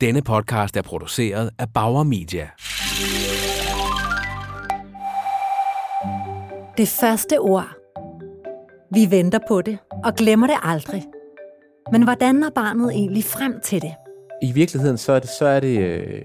Denne 0.00 0.22
podcast 0.22 0.76
er 0.76 0.82
produceret 0.82 1.50
af 1.58 1.66
Bauer 1.74 2.02
Media. 2.02 2.48
Det 6.76 6.88
første 6.88 7.38
ord. 7.40 7.68
Vi 8.94 9.10
venter 9.10 9.38
på 9.48 9.62
det 9.62 9.78
og 10.04 10.14
glemmer 10.14 10.46
det 10.46 10.56
aldrig. 10.62 11.04
Men 11.92 12.02
hvordan 12.02 12.34
når 12.34 12.50
barnet 12.54 12.90
egentlig 12.90 13.24
frem 13.24 13.60
til 13.64 13.82
det? 13.82 13.94
I 14.42 14.52
virkeligheden 14.52 14.98
så 14.98 15.12
er 15.12 15.18
det, 15.18 15.28
så 15.38 15.46
er 15.46 15.60
det 15.60 15.78
øh, 15.78 16.24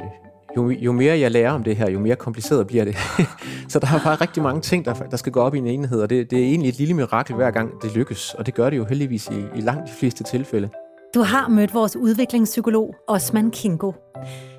jo, 0.57 0.69
jo 0.69 0.91
mere 0.91 1.19
jeg 1.19 1.31
lærer 1.31 1.51
om 1.51 1.63
det 1.63 1.75
her, 1.75 1.91
jo 1.91 1.99
mere 1.99 2.15
kompliceret 2.15 2.67
bliver 2.67 2.85
det. 2.85 2.95
så 3.71 3.79
der 3.79 3.87
er 3.87 4.03
bare 4.03 4.15
rigtig 4.15 4.43
mange 4.43 4.61
ting, 4.61 4.85
der, 4.85 4.93
der 4.93 5.17
skal 5.17 5.31
gå 5.31 5.39
op 5.41 5.55
i 5.55 5.57
en 5.57 5.67
enhed, 5.67 6.01
og 6.01 6.09
det, 6.09 6.31
det 6.31 6.39
er 6.39 6.43
egentlig 6.43 6.69
et 6.69 6.77
lille 6.77 6.93
mirakel 6.93 7.35
hver 7.35 7.51
gang 7.51 7.81
det 7.81 7.95
lykkes, 7.95 8.33
og 8.33 8.45
det 8.45 8.53
gør 8.53 8.69
det 8.69 8.77
jo 8.77 8.85
heldigvis 8.85 9.27
i, 9.27 9.57
i 9.57 9.61
langt 9.61 9.87
de 9.87 9.93
fleste 9.99 10.23
tilfælde. 10.23 10.69
Du 11.13 11.21
har 11.21 11.47
mødt 11.47 11.73
vores 11.73 11.95
udviklingspsykolog 11.95 12.95
Osman 13.07 13.51
Kingo. 13.51 13.91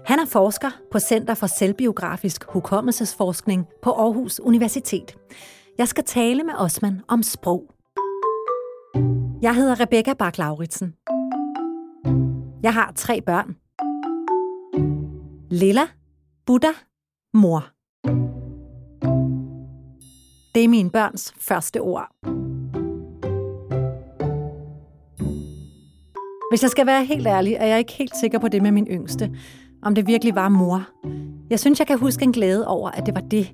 Han 0.07 0.19
er 0.19 0.27
forsker 0.27 0.71
på 0.91 0.99
Center 0.99 1.35
for 1.35 1.47
Selvbiografisk 1.47 2.45
Hukommelsesforskning 2.45 3.67
på 3.83 3.91
Aarhus 3.93 4.41
Universitet. 4.41 5.17
Jeg 5.79 5.89
skal 5.89 6.05
tale 6.05 6.45
med 6.45 6.55
Osman 6.59 7.01
om 7.09 7.23
sprog. 7.23 7.75
Jeg 9.43 9.55
hedder 9.55 9.81
Rebecca 9.81 10.13
bak 10.13 10.39
-Lauritsen. 10.39 10.87
Jeg 12.63 12.75
har 12.75 12.93
tre 12.97 13.21
børn. 13.21 13.57
Lilla, 15.51 15.89
Buddha, 16.47 16.73
mor. 17.35 17.65
Det 20.55 20.65
er 20.65 20.69
mine 20.69 20.91
børns 20.91 21.35
første 21.39 21.81
ord. 21.81 22.50
Hvis 26.51 26.63
jeg 26.63 26.71
skal 26.71 26.87
være 26.87 27.05
helt 27.05 27.27
ærlig, 27.27 27.53
er 27.55 27.67
jeg 27.67 27.79
ikke 27.79 27.93
helt 27.93 28.17
sikker 28.21 28.39
på 28.39 28.49
det 28.49 28.63
med 28.63 28.71
min 28.71 28.87
yngste. 28.87 29.31
Om 29.83 29.95
det 29.95 30.07
virkelig 30.07 30.35
var 30.35 30.49
mor. 30.49 30.89
Jeg 31.51 31.61
synes, 31.61 31.79
jeg 31.79 31.87
kan 31.87 31.99
huske 31.99 32.23
en 32.23 32.33
glæde 32.33 32.67
over, 32.67 32.91
at 32.91 33.07
det 33.07 33.15
var 33.15 33.21
det. 33.21 33.53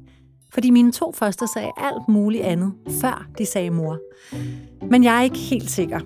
Fordi 0.53 0.71
mine 0.71 0.93
to 0.93 1.12
første 1.12 1.47
sagde 1.55 1.71
alt 1.77 2.09
muligt 2.09 2.45
andet, 2.45 2.73
før 3.01 3.27
de 3.39 3.47
sagde 3.47 3.71
mor. 3.71 3.98
Men 4.91 5.05
jeg 5.05 5.19
er 5.19 5.23
ikke 5.23 5.39
helt 5.39 5.71
sikker. 5.71 5.98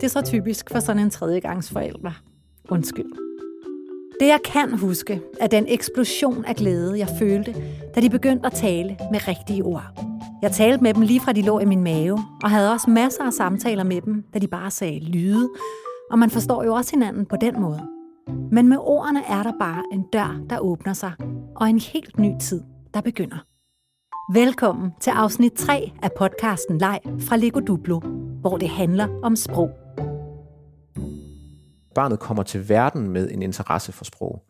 Det 0.00 0.04
er 0.04 0.08
så 0.08 0.20
typisk 0.20 0.70
for 0.70 0.80
sådan 0.80 1.02
en 1.02 1.10
tredjegangs 1.10 1.70
forældre. 1.70 2.12
Undskyld. 2.70 3.12
Det 4.20 4.26
jeg 4.26 4.38
kan 4.44 4.78
huske, 4.78 5.20
er 5.40 5.46
den 5.46 5.64
eksplosion 5.68 6.44
af 6.44 6.56
glæde, 6.56 6.98
jeg 6.98 7.08
følte, 7.18 7.54
da 7.94 8.00
de 8.00 8.10
begyndte 8.10 8.46
at 8.46 8.52
tale 8.52 8.96
med 9.12 9.28
rigtige 9.28 9.62
ord. 9.62 9.84
Jeg 10.42 10.52
talte 10.52 10.82
med 10.82 10.94
dem 10.94 11.02
lige 11.02 11.20
fra 11.20 11.32
de 11.32 11.42
lå 11.42 11.58
i 11.58 11.64
min 11.64 11.84
mave, 11.84 12.18
og 12.42 12.50
havde 12.50 12.72
også 12.72 12.90
masser 12.90 13.24
af 13.24 13.32
samtaler 13.32 13.84
med 13.84 14.00
dem, 14.00 14.24
da 14.34 14.38
de 14.38 14.46
bare 14.46 14.70
sagde 14.70 15.00
lyde, 15.00 15.48
og 16.12 16.18
man 16.18 16.30
forstår 16.30 16.64
jo 16.64 16.74
også 16.74 16.90
hinanden 16.90 17.26
på 17.26 17.36
den 17.36 17.60
måde. 17.60 17.88
Men 18.50 18.68
med 18.68 18.76
ordene 18.80 19.24
er 19.28 19.42
der 19.42 19.52
bare 19.60 19.82
en 19.92 20.04
dør, 20.12 20.40
der 20.50 20.58
åbner 20.58 20.92
sig, 20.92 21.12
og 21.56 21.70
en 21.70 21.78
helt 21.78 22.18
ny 22.18 22.38
tid, 22.40 22.62
der 22.94 23.00
begynder. 23.00 23.46
Velkommen 24.32 24.92
til 25.00 25.10
afsnit 25.10 25.52
3 25.52 25.92
af 26.02 26.10
podcasten 26.18 26.78
Leg 26.78 27.00
fra 27.20 27.36
Lego 27.36 27.60
Duplo, 27.60 28.00
hvor 28.40 28.56
det 28.58 28.68
handler 28.68 29.08
om 29.22 29.36
sprog. 29.36 29.70
Barnet 31.94 32.18
kommer 32.18 32.42
til 32.42 32.68
verden 32.68 33.08
med 33.08 33.30
en 33.30 33.42
interesse 33.42 33.92
for 33.92 34.04
sprog. 34.04 34.42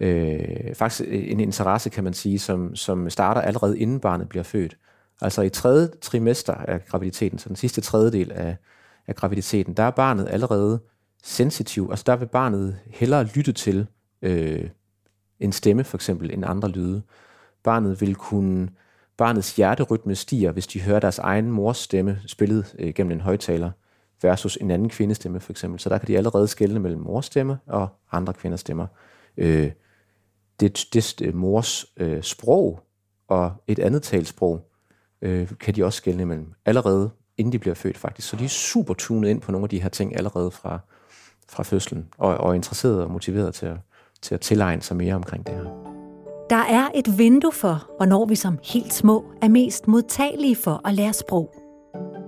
Øh, 0.00 0.74
faktisk 0.74 1.08
en 1.10 1.40
interesse, 1.40 1.90
kan 1.90 2.04
man 2.04 2.14
sige, 2.14 2.38
som, 2.38 2.76
som 2.76 3.10
starter 3.10 3.40
allerede 3.40 3.78
inden 3.78 4.00
barnet 4.00 4.28
bliver 4.28 4.42
født. 4.42 4.76
Altså 5.20 5.42
i 5.42 5.48
tredje 5.48 5.88
trimester 6.02 6.54
af 6.54 6.84
graviditeten, 6.84 7.38
så 7.38 7.48
den 7.48 7.56
sidste 7.56 7.80
tredjedel 7.80 8.32
af, 8.32 8.56
af 9.06 9.14
graviditeten, 9.14 9.74
der 9.74 9.82
er 9.82 9.90
barnet 9.90 10.28
allerede 10.30 10.80
sensitiv. 11.22 11.88
Altså 11.90 12.04
der 12.06 12.16
vil 12.16 12.26
barnet 12.26 12.78
hellere 12.86 13.24
lytte 13.24 13.52
til 13.52 13.86
øh, 14.22 14.68
en 15.40 15.52
stemme 15.52 15.84
for 15.84 15.96
eksempel 15.96 16.30
end 16.32 16.44
andre 16.46 16.68
lyde. 16.68 17.02
Barnet 17.62 18.00
vil 18.00 18.14
kunne, 18.14 18.68
barnets 19.16 19.56
hjerterytme 19.56 20.14
stiger, 20.14 20.52
hvis 20.52 20.66
de 20.66 20.80
hører 20.80 21.00
deres 21.00 21.18
egen 21.18 21.50
mors 21.50 21.78
stemme 21.78 22.20
spillet 22.26 22.74
øh, 22.78 22.94
gennem 22.94 23.12
en 23.12 23.20
højtaler 23.20 23.70
versus 24.22 24.58
en 24.60 24.70
anden 24.70 24.88
kvindestemme 24.88 25.40
for 25.40 25.52
eksempel. 25.52 25.80
Så 25.80 25.88
der 25.88 25.98
kan 25.98 26.08
de 26.08 26.16
allerede 26.16 26.48
skelne 26.48 26.80
mellem 26.80 27.00
mors 27.00 27.26
stemme 27.26 27.58
og 27.66 27.88
andre 28.12 28.32
kvinders 28.32 28.60
stemmer. 28.60 28.86
Øh, 29.36 29.72
det, 30.60 30.86
det 30.92 31.22
øh, 31.22 31.34
mors 31.34 31.86
øh, 31.96 32.22
sprog 32.22 32.80
og 33.28 33.52
et 33.66 33.78
andet 33.78 34.02
talsprog 34.02 34.70
øh, 35.22 35.48
kan 35.60 35.74
de 35.74 35.84
også 35.84 35.96
skelne 35.96 36.26
mellem 36.26 36.52
allerede 36.64 37.10
inden 37.36 37.52
de 37.52 37.58
bliver 37.58 37.74
født 37.74 37.98
faktisk. 37.98 38.28
Så 38.28 38.36
de 38.36 38.44
er 38.44 38.48
super 38.48 38.94
tunet 38.94 39.28
ind 39.28 39.40
på 39.40 39.52
nogle 39.52 39.64
af 39.64 39.68
de 39.68 39.82
her 39.82 39.88
ting 39.88 40.16
allerede 40.16 40.50
fra, 40.50 40.78
fra 41.48 41.62
fødslen, 41.62 42.06
og, 42.18 42.36
og 42.36 42.54
interesseret 42.54 43.02
og 43.02 43.10
motiveret 43.10 43.54
til 43.54 43.66
at, 43.66 43.76
til 44.22 44.34
at 44.34 44.40
tilegne 44.40 44.82
sig 44.82 44.96
mere 44.96 45.14
omkring 45.14 45.46
det 45.46 45.54
her. 45.54 45.86
Der 46.50 46.56
er 46.56 46.88
et 46.94 47.18
vindue 47.18 47.52
for, 47.52 47.90
hvornår 47.96 48.26
vi 48.26 48.34
som 48.34 48.58
helt 48.64 48.92
små 48.92 49.24
er 49.42 49.48
mest 49.48 49.88
modtagelige 49.88 50.56
for 50.56 50.80
at 50.84 50.94
lære 50.94 51.12
sprog. 51.12 51.54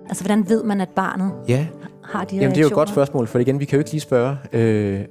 Altså, 0.08 0.24
hvordan 0.24 0.48
ved 0.48 0.62
man, 0.62 0.80
at 0.80 0.88
barnet 0.88 1.32
ja. 1.48 1.66
har 2.04 2.24
de 2.24 2.36
Jamen, 2.36 2.50
det 2.50 2.56
er 2.56 2.62
jo 2.62 2.66
et 2.66 2.72
godt 2.72 2.88
spørgsmål, 2.88 3.26
for 3.26 3.38
igen, 3.38 3.60
vi 3.60 3.64
kan 3.64 3.76
jo 3.76 3.78
ikke 3.78 3.90
lige 3.90 4.00
spørge. 4.00 4.36
Øh, 4.52 5.04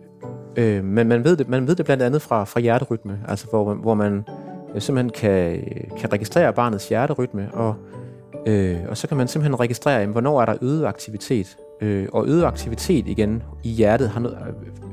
øh, 0.58 0.84
men 0.84 1.08
man 1.08 1.24
ved, 1.24 1.38
det, 1.38 1.50
man 1.50 1.68
ved 1.68 1.76
det 1.76 1.86
blandt 1.86 2.04
andet 2.04 2.22
fra, 2.22 2.44
fra 2.44 2.60
hjerterytme, 2.60 3.20
altså 3.28 3.48
hvor, 3.48 3.74
hvor 3.74 3.94
man 3.94 4.26
simpelthen 4.80 5.10
kan, 5.10 5.64
kan 5.98 6.14
registrere 6.14 6.54
barnets 6.54 6.90
hjerterytme, 6.90 7.50
og, 7.54 7.76
øh, 8.48 8.78
og 8.90 8.98
så 8.98 9.08
kan 9.08 9.18
man 9.18 9.28
simpelthen 9.28 9.60
registrere, 9.60 10.00
jamen, 10.00 10.12
hvornår 10.12 10.42
er 10.42 10.46
der 10.46 10.56
øget 10.62 10.86
aktivitet. 10.86 11.58
Øh, 11.82 12.08
og 12.14 12.28
øget 12.28 12.44
aktivitet 12.44 13.08
igen 13.08 13.44
i 13.64 13.70
hjertet 13.70 14.10
har 14.10 14.20
noget, 14.20 14.38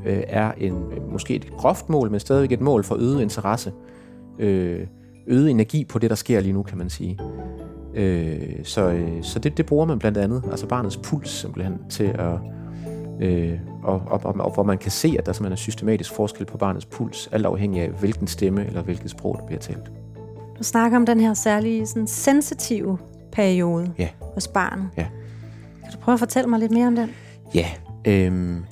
øh, 0.06 0.22
er 0.26 0.52
en, 0.58 0.74
måske 1.12 1.34
et 1.34 1.50
groft 1.56 1.88
mål, 1.88 2.10
men 2.10 2.20
stadigvæk 2.20 2.52
et 2.52 2.60
mål 2.60 2.84
for 2.84 2.94
øget 2.94 3.22
interesse. 3.22 3.72
Øh, 4.38 4.86
øget 5.26 5.50
energi 5.50 5.84
på 5.84 5.98
det, 5.98 6.10
der 6.10 6.16
sker 6.16 6.40
lige 6.40 6.52
nu, 6.52 6.62
kan 6.62 6.78
man 6.78 6.90
sige. 6.90 7.18
Øh, 7.94 8.64
så 8.64 8.90
øh, 8.90 9.22
så 9.22 9.38
det, 9.38 9.56
det 9.56 9.66
bruger 9.66 9.86
man 9.86 9.98
blandt 9.98 10.18
andet, 10.18 10.42
altså 10.50 10.66
barnets 10.66 10.96
puls 10.96 11.30
simpelthen, 11.30 11.74
til 11.90 12.04
at, 12.04 12.38
øh, 13.20 13.58
og, 13.82 14.02
og, 14.06 14.20
og, 14.24 14.34
og 14.34 14.54
hvor 14.54 14.62
man 14.62 14.78
kan 14.78 14.90
se, 14.90 15.16
at 15.18 15.26
der 15.26 15.32
simpelthen 15.32 15.52
er 15.52 15.56
systematisk 15.56 16.14
forskel 16.14 16.46
på 16.46 16.58
barnets 16.58 16.86
puls, 16.86 17.28
alt 17.32 17.46
afhængig 17.46 17.82
af 17.82 17.90
hvilken 17.90 18.26
stemme 18.26 18.66
eller 18.66 18.82
hvilket 18.82 19.10
sprog, 19.10 19.36
der 19.40 19.46
bliver 19.46 19.60
talt. 19.60 19.92
Du 20.58 20.62
snakker 20.62 20.98
om 20.98 21.06
den 21.06 21.20
her 21.20 21.34
særlige 21.34 21.86
sådan, 21.86 22.06
sensitive 22.06 22.98
periode 23.32 23.92
ja. 23.98 24.08
hos 24.34 24.48
barnet. 24.48 24.88
Ja. 24.96 25.06
Kan 25.84 25.92
du 25.92 25.98
prøve 25.98 26.12
at 26.12 26.18
fortælle 26.18 26.50
mig 26.50 26.58
lidt 26.58 26.72
mere 26.72 26.86
om 26.86 26.96
den? 26.96 27.10
Ja, 27.54 27.70
øhm, 28.06 28.64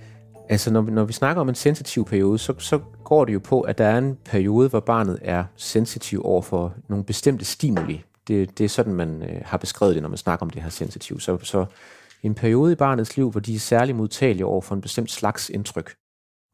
altså 0.48 0.72
når, 0.72 0.82
når 0.82 1.04
vi 1.04 1.12
snakker 1.12 1.40
om 1.40 1.48
en 1.48 1.54
sensitiv 1.54 2.04
periode, 2.04 2.38
så, 2.38 2.54
så 2.58 2.80
går 3.04 3.24
det 3.24 3.34
jo 3.34 3.38
på, 3.38 3.60
at 3.60 3.78
der 3.78 3.84
er 3.84 3.98
en 3.98 4.18
periode, 4.24 4.68
hvor 4.68 4.80
barnet 4.80 5.18
er 5.22 5.44
sensitiv 5.56 6.24
over 6.24 6.42
for 6.42 6.74
nogle 6.88 7.04
bestemte 7.04 7.44
stimuli. 7.44 8.04
Det, 8.28 8.58
det 8.58 8.64
er 8.64 8.68
sådan, 8.68 8.94
man 8.94 9.22
øh, 9.22 9.42
har 9.44 9.58
beskrevet 9.58 9.94
det, 9.94 10.02
når 10.02 10.08
man 10.08 10.18
snakker 10.18 10.46
om 10.46 10.50
det 10.50 10.62
her 10.62 10.70
sensitiv. 10.70 11.20
Så, 11.20 11.38
så 11.42 11.64
en 12.22 12.34
periode 12.34 12.72
i 12.72 12.76
barnets 12.76 13.16
liv, 13.16 13.30
hvor 13.30 13.40
de 13.40 13.54
er 13.54 13.58
særlig 13.58 13.96
modtagelige 13.96 14.46
over 14.46 14.60
for 14.60 14.74
en 14.74 14.80
bestemt 14.80 15.10
slags 15.10 15.50
indtryk. 15.50 15.94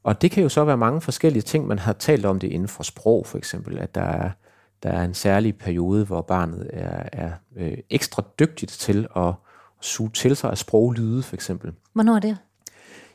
Og 0.04 0.22
det 0.22 0.30
kan 0.30 0.42
jo 0.42 0.48
så 0.48 0.64
være 0.64 0.76
mange 0.76 1.00
forskellige 1.00 1.42
ting, 1.42 1.66
man 1.66 1.78
har 1.78 1.92
talt 1.92 2.26
om 2.26 2.38
det 2.38 2.48
inden 2.48 2.69
for 2.69 2.82
sprog, 2.82 3.26
for 3.26 3.38
eksempel, 3.38 3.78
at 3.78 3.94
der 3.94 4.00
er, 4.00 4.30
der 4.82 4.90
er 4.90 5.04
en 5.04 5.14
særlig 5.14 5.58
periode, 5.58 6.04
hvor 6.04 6.20
barnet 6.20 6.70
er, 6.72 7.08
er 7.12 7.30
øh, 7.56 7.78
ekstra 7.90 8.22
dygtigt 8.38 8.70
til 8.70 9.06
at 9.16 9.32
suge 9.81 10.11
til 10.11 10.37
sig 10.37 10.50
af 10.50 10.59
sproglyde, 10.59 11.22
for 11.22 11.34
eksempel. 11.34 11.72
Hvornår 11.93 12.16
er 12.16 12.21
det? 12.21 12.37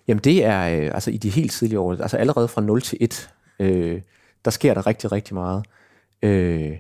Jamen 0.07 0.24
det 0.24 0.46
er 0.46 0.79
øh, 0.79 0.91
altså 0.94 1.12
i 1.12 1.18
de 1.18 1.29
helt 1.29 1.51
tidlige 1.51 1.79
år, 1.79 1.91
altså 1.91 2.18
allerede 2.18 2.47
fra 2.47 2.62
0 2.62 2.81
til 2.81 2.97
1, 3.01 3.29
øh, 3.59 4.01
der 4.46 4.51
sker 4.51 4.73
der 4.73 4.88
rigtig, 4.88 5.12
rigtig 5.12 5.34
meget. 5.34 5.66
Øh, 6.22 6.78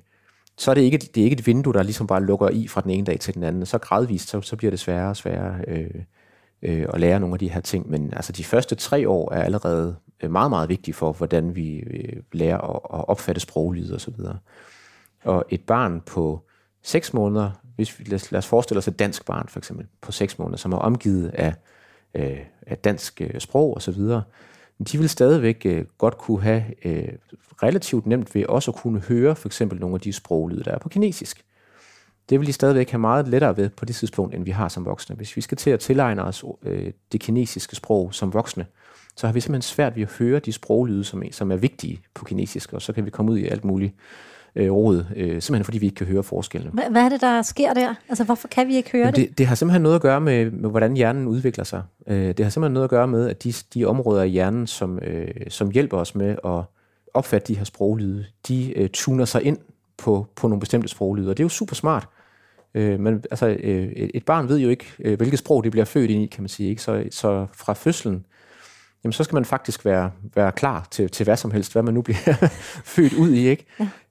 så 0.57 0.71
er 0.71 0.75
det 0.75 0.81
ikke, 0.81 0.97
det 0.97 1.21
er 1.21 1.23
ikke 1.23 1.39
et 1.39 1.47
vindue, 1.47 1.73
der 1.73 1.83
ligesom 1.83 2.07
bare 2.07 2.23
lukker 2.23 2.49
i 2.49 2.67
fra 2.67 2.81
den 2.81 2.91
ene 2.91 3.05
dag 3.05 3.19
til 3.19 3.33
den 3.33 3.43
anden. 3.43 3.65
Så 3.65 3.77
gradvist, 3.77 4.29
så, 4.29 4.41
så 4.41 4.55
bliver 4.55 4.71
det 4.71 4.79
sværere 4.79 5.09
og 5.09 5.17
sværere 5.17 5.61
øh, 5.67 6.03
øh, 6.61 6.85
at 6.93 6.99
lære 6.99 7.19
nogle 7.19 7.35
af 7.35 7.39
de 7.39 7.49
her 7.49 7.61
ting. 7.61 7.89
Men 7.89 8.13
altså 8.13 8.31
de 8.31 8.43
første 8.43 8.75
tre 8.75 9.09
år 9.09 9.33
er 9.33 9.43
allerede 9.43 9.95
øh, 10.23 10.31
meget, 10.31 10.49
meget 10.49 10.69
vigtige 10.69 10.93
for, 10.93 11.11
hvordan 11.11 11.55
vi 11.55 11.75
øh, 11.79 12.21
lærer 12.31 12.57
at, 12.57 12.99
at 12.99 13.09
opfatte 13.09 13.41
sproglyde 13.41 13.95
osv. 13.95 14.13
Og, 14.19 14.35
og 15.23 15.45
et 15.49 15.61
barn 15.61 16.01
på 16.01 16.41
6 16.83 17.13
måneder, 17.13 17.51
hvis 17.75 17.99
vi, 17.99 18.03
lad, 18.03 18.31
lad 18.31 18.37
os 18.37 18.47
forestille 18.47 18.77
os 18.77 18.87
et 18.87 18.99
dansk 18.99 19.25
barn 19.25 19.47
for 19.47 19.59
eksempel, 19.59 19.87
på 20.01 20.11
6 20.11 20.39
måneder, 20.39 20.57
som 20.57 20.73
er 20.73 20.77
omgivet 20.77 21.29
af, 21.29 21.53
øh, 22.13 22.39
af 22.67 22.77
dansk 22.77 23.21
øh, 23.21 23.39
sprog 23.39 23.77
osv., 23.77 23.99
de 24.91 24.97
vil 24.97 25.09
stadigvæk 25.09 25.61
øh, 25.65 25.85
godt 25.97 26.17
kunne 26.17 26.41
have 26.41 26.63
øh, 26.85 27.09
relativt 27.63 28.05
nemt 28.05 28.35
ved 28.35 28.45
også 28.45 28.71
at 28.71 28.75
kunne 28.75 28.99
høre 28.99 29.35
for 29.35 29.47
eksempel 29.47 29.79
nogle 29.79 29.95
af 29.95 30.01
de 30.01 30.13
sproglyde, 30.13 30.63
der 30.63 30.71
er 30.71 30.79
på 30.79 30.89
kinesisk. 30.89 31.45
Det 32.29 32.39
vil 32.39 32.47
de 32.47 32.53
stadigvæk 32.53 32.89
have 32.89 32.99
meget 32.99 33.27
lettere 33.27 33.57
ved 33.57 33.69
på 33.69 33.85
det 33.85 33.95
tidspunkt, 33.95 34.35
end 34.35 34.43
vi 34.43 34.51
har 34.51 34.67
som 34.67 34.85
voksne. 34.85 35.15
Hvis 35.15 35.35
vi 35.35 35.41
skal 35.41 35.57
til 35.57 35.69
at 35.69 35.79
tilegne 35.79 36.23
os 36.23 36.43
øh, 36.61 36.91
det 37.11 37.21
kinesiske 37.21 37.75
sprog 37.75 38.13
som 38.13 38.33
voksne, 38.33 38.65
så 39.15 39.27
har 39.27 39.33
vi 39.33 39.39
simpelthen 39.39 39.61
svært 39.61 39.95
ved 39.95 40.03
at 40.03 40.11
høre 40.19 40.39
de 40.39 40.51
sproglyde, 40.51 41.03
som, 41.03 41.23
som 41.31 41.51
er 41.51 41.55
vigtige 41.55 42.01
på 42.13 42.25
kinesisk, 42.25 42.73
og 42.73 42.81
så 42.81 42.93
kan 42.93 43.05
vi 43.05 43.09
komme 43.09 43.31
ud 43.31 43.37
i 43.37 43.47
alt 43.47 43.65
muligt 43.65 43.93
øh, 44.55 44.71
råd, 44.71 45.05
øh, 45.15 45.41
simpelthen 45.41 45.63
fordi 45.63 45.77
vi 45.77 45.85
ikke 45.85 45.95
kan 45.95 46.07
høre 46.07 46.23
forskellen. 46.23 46.71
Hvad, 46.73 46.83
hvad 46.91 47.01
er 47.01 47.09
det, 47.09 47.21
der 47.21 47.41
sker 47.41 47.73
der? 47.73 47.93
Altså, 48.09 48.23
hvorfor 48.23 48.47
kan 48.47 48.67
vi 48.67 48.75
ikke 48.75 48.91
høre 48.91 49.07
det? 49.07 49.15
det? 49.15 49.37
Det 49.37 49.47
har 49.47 49.55
simpelthen 49.55 49.81
noget 49.81 49.95
at 49.95 50.01
gøre 50.01 50.21
med, 50.21 50.51
med 50.51 50.69
hvordan 50.69 50.93
hjernen 50.93 51.27
udvikler 51.27 51.63
sig. 51.63 51.83
Øh, 52.07 52.27
det 52.27 52.39
har 52.39 52.49
simpelthen 52.49 52.73
noget 52.73 52.83
at 52.83 52.89
gøre 52.89 53.07
med, 53.07 53.29
at 53.29 53.43
de, 53.43 53.53
de 53.73 53.85
områder 53.85 54.21
af 54.21 54.29
hjernen, 54.29 54.67
som, 54.67 54.99
øh, 54.99 55.27
som 55.49 55.71
hjælper 55.71 55.97
os 55.97 56.15
med 56.15 56.35
at 56.45 56.61
opfatte 57.13 57.47
de 57.47 57.57
her 57.57 57.63
sproglyde, 57.63 58.25
de 58.47 58.77
øh, 58.77 58.89
tuner 58.93 59.25
sig 59.25 59.43
ind 59.43 59.57
på, 59.97 60.27
på 60.35 60.47
nogle 60.47 60.59
bestemte 60.59 60.87
sproglyde, 60.87 61.29
og 61.29 61.37
det 61.37 61.43
er 61.43 61.45
jo 61.45 61.49
super 61.49 61.75
smart. 61.75 62.07
Øh, 62.73 62.99
men 62.99 63.23
altså, 63.31 63.47
øh, 63.47 63.91
et 63.93 64.25
barn 64.25 64.49
ved 64.49 64.59
jo 64.59 64.69
ikke, 64.69 64.85
øh, 64.99 65.17
hvilket 65.17 65.39
sprog 65.39 65.63
det 65.63 65.71
bliver 65.71 65.85
født 65.85 66.11
ind 66.11 66.23
i, 66.23 66.25
kan 66.25 66.43
man 66.43 66.49
sige. 66.49 66.69
Ikke? 66.69 66.81
Så, 66.81 67.03
så 67.11 67.47
fra 67.53 67.73
fødslen, 67.73 68.25
jamen, 69.03 69.13
så 69.13 69.23
skal 69.23 69.35
man 69.35 69.45
faktisk 69.45 69.85
være, 69.85 70.11
være 70.35 70.51
klar 70.51 70.87
til, 70.91 71.09
til 71.09 71.23
hvad 71.23 71.37
som 71.37 71.51
helst, 71.51 71.71
hvad 71.71 71.83
man 71.83 71.93
nu 71.93 72.01
bliver 72.01 72.47
født 72.95 73.13
ud 73.13 73.29
i. 73.29 73.47
Ikke? 73.47 73.65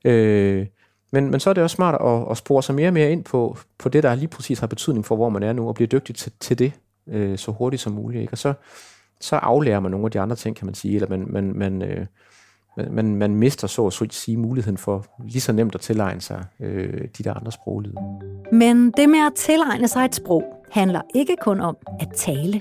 Ja. 0.05 0.11
Øh, 0.11 0.67
men, 1.12 1.31
men 1.31 1.41
så 1.41 1.50
er 1.50 1.55
det 1.55 1.62
også 1.62 1.75
smart 1.75 1.94
at, 2.05 2.31
at 2.31 2.37
spore 2.37 2.62
sig 2.62 2.75
mere 2.75 2.89
og 2.89 2.93
mere 2.93 3.12
ind 3.12 3.25
på, 3.25 3.59
på 3.79 3.89
det, 3.89 4.03
der 4.03 4.15
lige 4.15 4.29
præcis 4.29 4.59
har 4.59 4.67
betydning 4.67 5.05
for, 5.05 5.17
hvor 5.17 5.29
man 5.29 5.43
er 5.43 5.53
nu, 5.53 5.69
og 5.69 5.75
blive 5.75 5.87
dygtig 5.87 6.15
til, 6.15 6.33
til 6.41 6.59
det 6.59 6.73
øh, 7.06 7.39
så 7.39 7.50
hurtigt 7.50 7.83
som 7.83 7.93
muligt. 7.93 8.21
Ikke? 8.21 8.33
Og 8.33 8.39
så, 8.39 8.53
så 9.21 9.37
aflærer 9.37 9.81
man 9.81 9.91
nogle 9.91 10.06
af 10.06 10.11
de 10.11 10.21
andre 10.21 10.37
ting, 10.37 10.56
kan 10.56 10.67
man 10.67 10.75
sige, 10.75 10.94
eller 10.94 11.09
man, 11.09 11.27
man, 11.29 11.53
man, 11.56 11.83
øh, 11.83 12.06
man, 12.91 13.17
man, 13.17 13.35
mister 13.35 13.67
så 13.67 13.87
at 13.87 14.12
sige 14.15 14.37
muligheden 14.37 14.77
for 14.77 15.06
lige 15.25 15.41
så 15.41 15.53
nemt 15.53 15.75
at 15.75 15.81
tilegne 15.81 16.21
sig 16.21 16.44
øh, 16.61 17.09
de 17.19 17.25
der 17.25 17.35
andre 17.35 17.53
sproglyde. 17.53 17.97
Men 18.53 18.91
det 18.91 19.09
med 19.09 19.19
at 19.19 19.33
tilegne 19.37 19.89
sig 19.89 20.05
et 20.05 20.15
sprog 20.15 20.44
handler 20.71 21.00
ikke 21.15 21.37
kun 21.43 21.61
om 21.61 21.77
at 22.00 22.09
tale. 22.17 22.61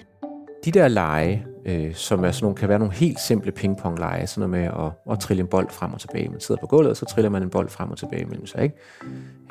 De 0.66 0.72
der 0.72 0.88
lege, 0.88 1.45
øh, 1.65 1.93
som 1.93 2.23
er 2.23 2.31
sådan 2.31 2.43
nogle, 2.43 2.57
kan 2.57 2.69
være 2.69 2.79
nogle 2.79 2.93
helt 2.93 3.19
simple 3.19 3.51
pingpong-lege, 3.51 4.27
sådan 4.27 4.49
noget 4.49 4.49
med 4.49 4.85
at, 4.85 5.13
at 5.13 5.19
trille 5.19 5.41
en 5.41 5.47
bold 5.47 5.69
frem 5.69 5.93
og 5.93 5.99
tilbage. 5.99 6.29
Man 6.29 6.39
sidder 6.39 6.61
på 6.61 6.67
gulvet, 6.67 6.91
og 6.91 6.97
så 6.97 7.05
triller 7.05 7.29
man 7.29 7.43
en 7.43 7.49
bold 7.49 7.69
frem 7.69 7.91
og 7.91 7.97
tilbage 7.97 8.25
mellem 8.25 8.45
sig, 8.45 8.63
ikke? 8.63 8.75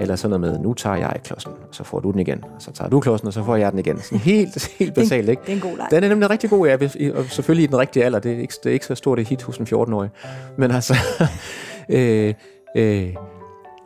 Eller 0.01 0.17
sådan 0.17 0.41
noget 0.41 0.53
med, 0.53 0.63
nu 0.63 0.75
tager 0.75 0.97
jeg 0.97 1.21
klodsen, 1.25 1.53
og 1.69 1.75
så 1.75 1.85
får 1.85 2.01
du 2.01 2.11
den 2.11 2.21
igen, 2.21 2.45
og 2.45 2.63
så 2.63 2.73
tager 2.73 2.89
du 2.91 3.01
klodsen, 3.01 3.27
og 3.27 3.33
så 3.33 3.45
får 3.45 3.57
jeg 3.57 3.73
den 3.73 3.79
igen. 3.79 4.01
Sådan 4.01 4.19
helt, 4.19 4.69
helt 4.79 4.95
basalt, 4.95 5.29
ikke? 5.29 5.43
Det 5.43 5.53
er 5.53 5.57
en 5.57 5.61
god 5.61 5.77
leg. 5.77 5.87
Den 5.91 6.05
er 6.05 6.09
nemlig 6.09 6.31
rigtig 6.31 6.51
god, 6.51 6.67
ja, 6.67 6.77
og 7.15 7.25
selvfølgelig 7.25 7.65
i 7.65 7.67
den 7.67 7.79
rigtige 7.79 8.05
alder. 8.05 8.19
Det 8.19 8.33
er 8.33 8.39
ikke, 8.39 8.55
det 8.65 8.71
er 8.71 8.75
ikke 8.75 8.87
så 8.87 8.95
stort 8.95 9.19
et 9.19 9.29
hit 9.29 9.43
hos 9.43 9.59
en 9.59 9.67
14-årig. 9.67 10.11
Men 10.57 10.71
altså, 10.71 10.95
øh, 11.89 12.35
øh, 12.77 13.15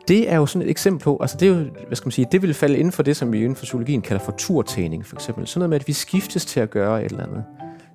det 0.07 0.31
er 0.31 0.35
jo 0.35 0.45
sådan 0.45 0.67
et 0.67 0.69
eksempel 0.69 1.03
på, 1.03 1.17
altså 1.21 1.37
det 1.37 1.45
er 1.45 1.49
jo, 1.49 1.65
hvad 1.87 1.95
skal 1.95 2.07
man 2.07 2.11
sige, 2.11 2.27
det 2.31 2.41
vil 2.41 2.53
falde 2.53 2.77
inden 2.77 2.91
for 2.91 3.03
det, 3.03 3.17
som 3.17 3.33
vi 3.33 3.37
inden 3.37 3.55
for 3.55 3.63
psykologien 3.63 4.01
kalder 4.01 4.23
for 4.23 4.31
turtagning, 4.37 5.05
for 5.05 5.15
eksempel. 5.15 5.47
Sådan 5.47 5.59
noget 5.59 5.69
med, 5.69 5.79
at 5.79 5.87
vi 5.87 5.93
skiftes 5.93 6.45
til 6.45 6.59
at 6.59 6.69
gøre 6.69 7.05
et 7.05 7.11
eller 7.11 7.23
andet. 7.23 7.43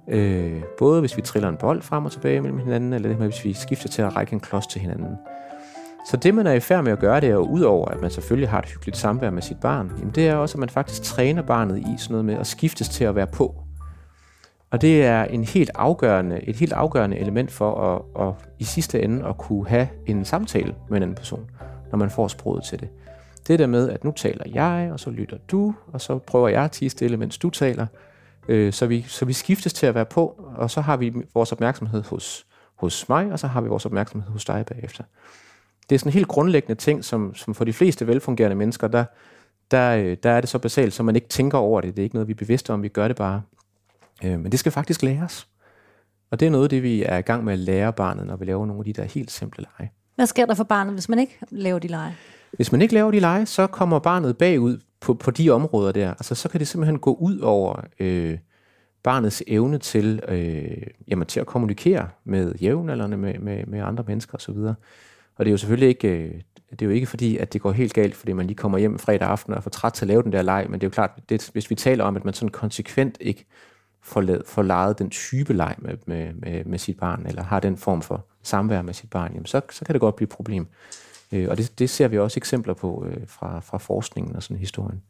Øh, 0.08 0.62
både 0.78 1.00
hvis 1.00 1.16
vi 1.16 1.22
triller 1.22 1.48
en 1.48 1.56
bold 1.56 1.82
frem 1.82 2.04
og 2.04 2.12
tilbage 2.12 2.40
mellem 2.40 2.58
hinanden, 2.58 2.92
eller 2.92 3.08
det 3.08 3.18
med, 3.18 3.26
hvis 3.26 3.44
vi 3.44 3.52
skifter 3.52 3.88
til 3.88 4.02
at 4.02 4.16
række 4.16 4.32
en 4.32 4.40
klods 4.40 4.66
til 4.66 4.80
hinanden. 4.80 5.16
Så 6.10 6.16
det, 6.16 6.34
man 6.34 6.46
er 6.46 6.52
i 6.52 6.60
færd 6.60 6.84
med 6.84 6.92
at 6.92 6.98
gøre, 6.98 7.20
det 7.20 7.28
er 7.28 7.32
jo 7.32 7.46
udover, 7.46 7.88
at 7.88 8.00
man 8.00 8.10
selvfølgelig 8.10 8.48
har 8.48 8.58
et 8.58 8.68
hyggeligt 8.68 8.96
samvær 8.96 9.30
med 9.30 9.42
sit 9.42 9.60
barn, 9.60 9.92
jamen 9.98 10.14
det 10.14 10.28
er 10.28 10.34
også, 10.34 10.54
at 10.54 10.60
man 10.60 10.68
faktisk 10.68 11.02
træner 11.02 11.42
barnet 11.42 11.78
i 11.78 11.94
sådan 11.98 12.12
noget 12.12 12.24
med 12.24 12.34
at 12.34 12.46
skiftes 12.46 12.88
til 12.88 13.04
at 13.04 13.14
være 13.14 13.26
på. 13.26 13.54
Og 14.70 14.80
det 14.80 15.04
er 15.04 15.24
en 15.24 15.44
helt 15.44 15.70
afgørende, 15.74 16.40
et 16.48 16.56
helt 16.56 16.72
afgørende 16.72 17.16
element 17.16 17.50
for 17.50 17.74
at, 17.74 18.26
at 18.26 18.34
i 18.58 18.64
sidste 18.64 19.02
ende 19.02 19.26
at 19.28 19.38
kunne 19.38 19.68
have 19.68 19.88
en 20.06 20.24
samtale 20.24 20.74
med 20.88 20.96
en 20.96 21.02
anden 21.02 21.16
person, 21.16 21.50
når 21.90 21.98
man 21.98 22.10
får 22.10 22.28
sproget 22.28 22.64
til 22.64 22.80
det. 22.80 22.88
Det 23.46 23.58
der 23.58 23.66
med, 23.66 23.90
at 23.90 24.04
nu 24.04 24.10
taler 24.10 24.44
jeg, 24.54 24.90
og 24.92 25.00
så 25.00 25.10
lytter 25.10 25.36
du, 25.50 25.74
og 25.92 26.00
så 26.00 26.18
prøver 26.18 26.48
jeg 26.48 26.64
at 26.64 26.70
tige 26.70 26.90
stille, 26.90 27.16
mens 27.16 27.38
du 27.38 27.50
taler, 27.50 27.86
øh, 28.50 28.72
så, 28.72 28.86
vi, 28.86 29.04
så 29.08 29.24
vi 29.24 29.32
skiftes 29.32 29.72
til 29.72 29.86
at 29.86 29.94
være 29.94 30.06
på, 30.06 30.52
og 30.56 30.70
så 30.70 30.80
har 30.80 30.96
vi 30.96 31.12
vores 31.34 31.52
opmærksomhed 31.52 32.02
hos, 32.02 32.46
hos 32.74 33.08
mig, 33.08 33.32
og 33.32 33.38
så 33.38 33.46
har 33.46 33.60
vi 33.60 33.68
vores 33.68 33.86
opmærksomhed 33.86 34.30
hos 34.30 34.44
dig 34.44 34.66
bagefter. 34.66 35.04
Det 35.88 35.94
er 35.94 35.98
sådan 35.98 36.08
en 36.08 36.14
helt 36.14 36.28
grundlæggende 36.28 36.80
ting, 36.80 37.04
som, 37.04 37.34
som 37.34 37.54
for 37.54 37.64
de 37.64 37.72
fleste 37.72 38.06
velfungerende 38.06 38.56
mennesker, 38.56 38.88
der, 38.88 39.04
der, 39.70 39.96
øh, 39.96 40.16
der 40.22 40.30
er 40.30 40.40
det 40.40 40.50
så 40.50 40.58
basalt, 40.58 40.92
så 40.92 41.02
man 41.02 41.16
ikke 41.16 41.28
tænker 41.28 41.58
over 41.58 41.80
det. 41.80 41.96
Det 41.96 42.02
er 42.02 42.04
ikke 42.04 42.16
noget, 42.16 42.28
vi 42.28 42.32
er 42.32 42.36
bevidste 42.36 42.72
om, 42.72 42.82
vi 42.82 42.88
gør 42.88 43.08
det 43.08 43.16
bare. 43.16 43.42
Øh, 44.24 44.40
men 44.40 44.52
det 44.52 44.60
skal 44.60 44.72
faktisk 44.72 45.02
læres. 45.02 45.48
Og 46.30 46.40
det 46.40 46.46
er 46.46 46.50
noget 46.50 46.70
det, 46.70 46.82
vi 46.82 47.02
er 47.02 47.16
i 47.16 47.22
gang 47.22 47.44
med 47.44 47.52
at 47.52 47.58
lære 47.58 47.92
barnet, 47.92 48.26
når 48.26 48.36
vi 48.36 48.44
laver 48.44 48.66
nogle 48.66 48.80
af 48.80 48.84
de 48.84 48.92
der 48.92 49.04
helt 49.04 49.30
simple 49.30 49.64
lege. 49.78 49.92
Hvad 50.14 50.26
sker 50.26 50.46
der 50.46 50.54
for 50.54 50.64
barnet, 50.64 50.92
hvis 50.92 51.08
man 51.08 51.18
ikke 51.18 51.38
laver 51.50 51.78
de 51.78 51.88
lege? 51.88 52.16
Hvis 52.52 52.72
man 52.72 52.82
ikke 52.82 52.94
laver 52.94 53.10
de 53.10 53.20
lege, 53.20 53.46
så 53.46 53.66
kommer 53.66 53.98
barnet 53.98 54.38
bagud 54.38 54.78
på, 55.00 55.14
på 55.14 55.30
de 55.30 55.50
områder 55.50 55.92
der. 55.92 56.10
Altså, 56.10 56.34
så 56.34 56.48
kan 56.48 56.60
det 56.60 56.68
simpelthen 56.68 56.98
gå 56.98 57.14
ud 57.14 57.38
over 57.38 57.80
øh, 58.00 58.38
barnets 59.02 59.42
evne 59.46 59.78
til, 59.78 60.20
øh, 60.28 60.86
jamen, 61.08 61.26
til 61.26 61.40
at 61.40 61.46
kommunikere 61.46 62.08
med 62.24 62.54
jævnaldrende, 62.54 63.16
med, 63.16 63.38
med, 63.38 63.66
med 63.66 63.80
andre 63.80 64.04
mennesker 64.06 64.34
osv. 64.34 64.56
Og 65.36 65.44
det 65.44 65.46
er 65.46 65.50
jo 65.50 65.56
selvfølgelig 65.56 65.88
ikke, 65.88 66.08
øh, 66.08 66.34
det 66.70 66.82
er 66.82 66.86
jo 66.86 66.92
ikke 66.92 67.06
fordi, 67.06 67.36
at 67.36 67.52
det 67.52 67.60
går 67.60 67.72
helt 67.72 67.94
galt, 67.94 68.14
fordi 68.14 68.32
man 68.32 68.46
lige 68.46 68.56
kommer 68.56 68.78
hjem 68.78 68.98
fredag 68.98 69.28
aften 69.28 69.52
og 69.52 69.56
er 69.56 69.60
for 69.60 69.70
træt 69.70 69.92
til 69.92 70.04
at 70.04 70.08
lave 70.08 70.22
den 70.22 70.32
der 70.32 70.42
leg, 70.42 70.66
men 70.68 70.80
det 70.80 70.86
er 70.86 70.88
jo 70.88 70.92
klart, 70.92 71.10
det, 71.28 71.50
hvis 71.52 71.70
vi 71.70 71.74
taler 71.74 72.04
om, 72.04 72.16
at 72.16 72.24
man 72.24 72.34
sådan 72.34 72.48
konsekvent 72.48 73.16
ikke 73.20 73.46
får, 74.02 74.20
lavet, 74.20 74.42
får 74.46 74.62
lejet 74.62 74.98
den 74.98 75.10
type 75.10 75.52
leg 75.52 75.74
med, 75.78 75.96
med, 76.06 76.32
med, 76.32 76.64
med 76.64 76.78
sit 76.78 76.98
barn, 76.98 77.26
eller 77.26 77.42
har 77.42 77.60
den 77.60 77.76
form 77.76 78.02
for 78.02 78.26
samvær 78.42 78.82
med 78.82 78.94
sit 78.94 79.10
barn, 79.10 79.32
jamen 79.32 79.46
så, 79.46 79.60
så 79.70 79.84
kan 79.84 79.92
det 79.92 80.00
godt 80.00 80.16
blive 80.16 80.26
et 80.26 80.30
problem. 80.30 80.66
Øh, 81.32 81.48
og 81.48 81.56
det, 81.56 81.78
det 81.78 81.90
ser 81.90 82.08
vi 82.08 82.18
også 82.18 82.38
eksempler 82.38 82.74
på 82.74 83.06
øh, 83.08 83.16
fra, 83.26 83.60
fra 83.60 83.78
forskningen 83.78 84.36
og 84.36 84.42
sådan 84.42 84.56
historien. 84.56 85.02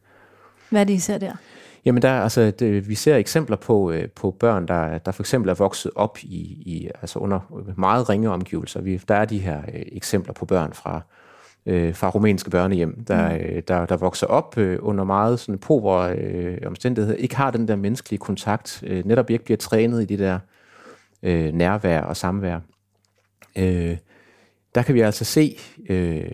Hvad 0.69 0.81
er 0.81 0.85
det, 0.85 0.93
I 0.93 0.99
ser 0.99 1.17
der? 1.17 1.33
Jamen 1.85 2.01
der, 2.01 2.21
altså, 2.21 2.51
det, 2.51 2.89
vi 2.89 2.95
ser 2.95 3.15
eksempler 3.15 3.55
på, 3.55 3.91
øh, 3.91 4.09
på 4.09 4.31
børn, 4.31 4.67
der, 4.67 4.97
der 4.97 5.11
for 5.11 5.23
eksempel 5.23 5.49
er 5.49 5.53
vokset 5.53 5.91
op 5.95 6.17
i, 6.21 6.41
i 6.65 6.89
altså 7.01 7.19
under 7.19 7.39
meget 7.77 8.09
ringe 8.09 8.29
omgivelser. 8.29 8.81
Vi, 8.81 9.01
der 9.07 9.15
er 9.15 9.25
de 9.25 9.39
her 9.39 9.57
øh, 9.57 9.81
eksempler 9.91 10.33
på 10.33 10.45
børn 10.45 10.73
fra, 10.73 11.01
øh, 11.65 11.95
fra 11.95 12.09
rumænske 12.09 12.49
børnehjem, 12.49 13.03
der, 13.03 13.29
mm. 13.29 13.35
øh, 13.35 13.63
der, 13.67 13.85
der 13.85 13.97
vokser 13.97 14.27
op 14.27 14.57
øh, 14.57 14.77
under 14.81 15.03
meget 15.03 15.39
sådan 15.39 15.57
pover 15.57 16.13
øh, 16.17 16.57
omstændigheder, 16.65 17.15
ikke 17.15 17.35
har 17.35 17.51
den 17.51 17.67
der 17.67 17.75
menneskelige 17.75 18.19
kontakt, 18.19 18.83
øh, 18.87 19.05
netop 19.05 19.29
ikke 19.29 19.45
bliver 19.45 19.57
trænet 19.57 20.01
i 20.01 20.05
det 20.05 20.19
der 20.19 20.39
øh, 21.23 21.53
nærvær 21.53 22.01
og 22.01 22.17
samvær. 22.17 22.59
Øh, 23.57 23.97
der 24.75 24.81
kan 24.81 24.95
vi 24.95 24.99
altså 24.99 25.25
se 25.25 25.57
øh, 25.89 26.31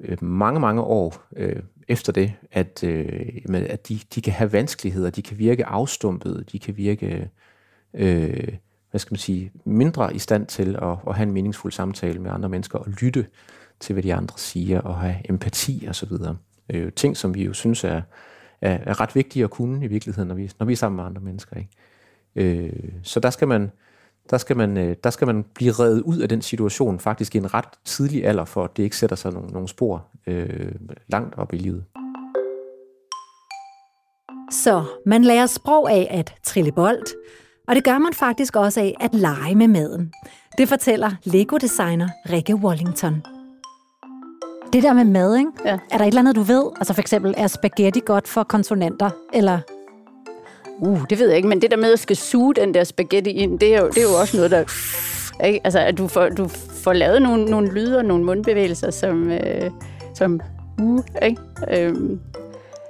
øh, 0.00 0.24
mange, 0.24 0.60
mange 0.60 0.82
år 0.82 1.24
øh, 1.36 1.62
efter 1.88 2.12
det, 2.12 2.32
at, 2.52 2.84
øh, 2.84 3.42
at 3.54 3.88
de, 3.88 4.00
de 4.14 4.22
kan 4.22 4.32
have 4.32 4.52
vanskeligheder, 4.52 5.10
de 5.10 5.22
kan 5.22 5.38
virke 5.38 5.66
afstumpede, 5.66 6.44
de 6.52 6.58
kan 6.58 6.76
virke, 6.76 7.30
øh, 7.94 8.48
hvad 8.90 8.98
skal 8.98 9.12
man 9.12 9.18
sige, 9.18 9.52
mindre 9.64 10.14
i 10.14 10.18
stand 10.18 10.46
til 10.46 10.76
at, 10.82 10.96
at 11.08 11.14
have 11.14 11.26
en 11.26 11.32
meningsfuld 11.32 11.72
samtale 11.72 12.18
med 12.18 12.30
andre 12.30 12.48
mennesker 12.48 12.78
og 12.78 12.88
lytte 12.88 13.26
til, 13.80 13.92
hvad 13.92 14.02
de 14.02 14.14
andre 14.14 14.38
siger, 14.38 14.80
og 14.80 15.00
have 15.00 15.16
empati 15.28 15.84
og 15.88 15.94
så 15.94 16.06
videre. 16.06 16.36
Øh, 16.70 16.92
ting, 16.92 17.16
som 17.16 17.34
vi 17.34 17.44
jo 17.44 17.52
synes 17.52 17.84
er, 17.84 18.02
er, 18.60 18.78
er 18.86 19.00
ret 19.00 19.14
vigtige 19.14 19.44
at 19.44 19.50
kunne 19.50 19.84
i 19.84 19.88
virkeligheden, 19.88 20.28
når 20.28 20.34
vi, 20.34 20.50
når 20.58 20.66
vi 20.66 20.72
er 20.72 20.76
sammen 20.76 20.96
med 20.96 21.04
andre 21.04 21.20
mennesker. 21.22 21.56
Ikke? 21.56 21.70
Øh, 22.36 22.92
så 23.02 23.20
der 23.20 23.30
skal 23.30 23.48
man, 23.48 23.70
der 24.30 24.38
skal, 24.38 24.56
man, 24.56 24.76
øh, 24.76 24.96
der 25.04 25.10
skal 25.10 25.26
man 25.26 25.44
blive 25.54 25.72
reddet 25.72 26.00
ud 26.00 26.18
af 26.18 26.28
den 26.28 26.42
situation 26.42 27.00
faktisk 27.00 27.34
i 27.34 27.38
en 27.38 27.54
ret 27.54 27.68
tidlig 27.84 28.26
alder, 28.26 28.44
for 28.44 28.64
at 28.64 28.76
det 28.76 28.82
ikke 28.82 28.96
sætter 28.96 29.16
sig 29.16 29.32
nogle, 29.32 29.48
nogle 29.48 29.68
spor 29.68 30.04
øh, 30.26 30.72
langt 31.08 31.38
op 31.38 31.54
i 31.54 31.56
livet. 31.56 31.84
Så 34.50 34.84
man 35.06 35.24
lærer 35.24 35.46
sprog 35.46 35.90
af 35.90 36.08
at 36.10 36.34
trille 36.42 36.72
bold, 36.72 37.02
og 37.68 37.74
det 37.74 37.84
gør 37.84 37.98
man 37.98 38.12
faktisk 38.12 38.56
også 38.56 38.80
af 38.80 38.94
at 39.00 39.14
lege 39.14 39.54
med 39.54 39.68
maden. 39.68 40.12
Det 40.58 40.68
fortæller 40.68 41.10
Lego-designer 41.24 42.08
Rikke 42.30 42.54
Wallington. 42.54 43.22
Det 44.72 44.82
der 44.82 44.92
med 44.92 45.04
mad, 45.04 45.36
ikke? 45.36 45.50
Ja. 45.64 45.78
Er 45.90 45.98
der 45.98 46.04
et 46.04 46.08
eller 46.08 46.20
andet, 46.20 46.36
du 46.36 46.42
ved? 46.42 46.70
Altså 46.76 46.94
for 46.94 47.00
eksempel, 47.00 47.34
er 47.36 47.46
spaghetti 47.46 48.00
godt 48.06 48.28
for 48.28 48.42
konsonanter? 48.42 49.10
Eller 49.32 49.60
Uh, 50.82 51.00
det 51.10 51.18
ved 51.18 51.28
jeg 51.28 51.36
ikke, 51.36 51.48
men 51.48 51.62
det 51.62 51.70
der 51.70 51.76
med 51.76 51.92
at 51.92 51.98
skal 51.98 52.16
suge 52.16 52.54
den 52.54 52.74
der 52.74 52.84
spaghetti 52.84 53.30
ind, 53.30 53.58
det 53.58 53.74
er 53.74 53.80
jo, 53.80 53.88
det 53.88 53.98
er 53.98 54.02
jo 54.02 54.14
også 54.20 54.36
noget, 54.36 54.50
der... 54.50 54.64
Ikke? 55.46 55.60
Altså, 55.64 55.78
at 55.78 55.98
du 55.98 56.08
får, 56.08 56.28
du 56.28 56.48
får 56.82 56.92
lavet 56.92 57.22
nogle, 57.22 57.44
nogle 57.44 57.72
lyde 57.74 57.98
og 57.98 58.04
nogle 58.04 58.24
mundbevægelser, 58.24 58.90
som, 58.90 59.30
øh, 59.30 59.70
som 60.14 60.40
uh, 60.82 61.00
ikke? 61.22 61.40
Øhm, 61.70 62.20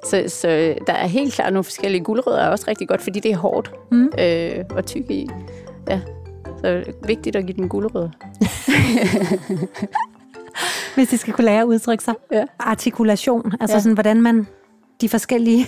så, 0.05 0.25
så 0.29 0.49
der 0.87 0.93
er 0.93 1.07
helt 1.07 1.35
klart 1.35 1.53
nogle 1.53 1.65
forskellige 1.65 2.05
guldrødder, 2.05 2.41
er 2.41 2.49
også 2.49 2.65
rigtig 2.69 2.89
godt, 2.89 3.03
fordi 3.03 3.21
det 3.21 3.31
er 3.31 3.37
hårdt 3.37 3.73
Mm. 3.91 4.05
øh, 4.19 4.65
at 4.77 4.87
tykke 4.87 5.15
i. 5.15 5.29
Ja, 5.89 6.01
så 6.61 6.85
vigtigt 7.07 7.37
at 7.37 7.47
give 7.47 7.57
dem 7.57 7.69
guldrødder. 7.69 8.11
hvis 10.95 11.09
de 11.09 11.19
skal 11.19 11.35
kunne 11.35 11.45
lære 11.45 11.61
at 11.61 11.67
udtrykke 11.67 12.05
sig? 12.05 12.15
Ja. 12.33 12.45
Artikulation, 12.59 13.53
altså 13.61 13.77
Ja. 13.77 13.81
sådan, 13.81 13.95
hvordan 13.95 14.23
man 14.23 14.47
de 15.01 15.09
forskellige 15.09 15.67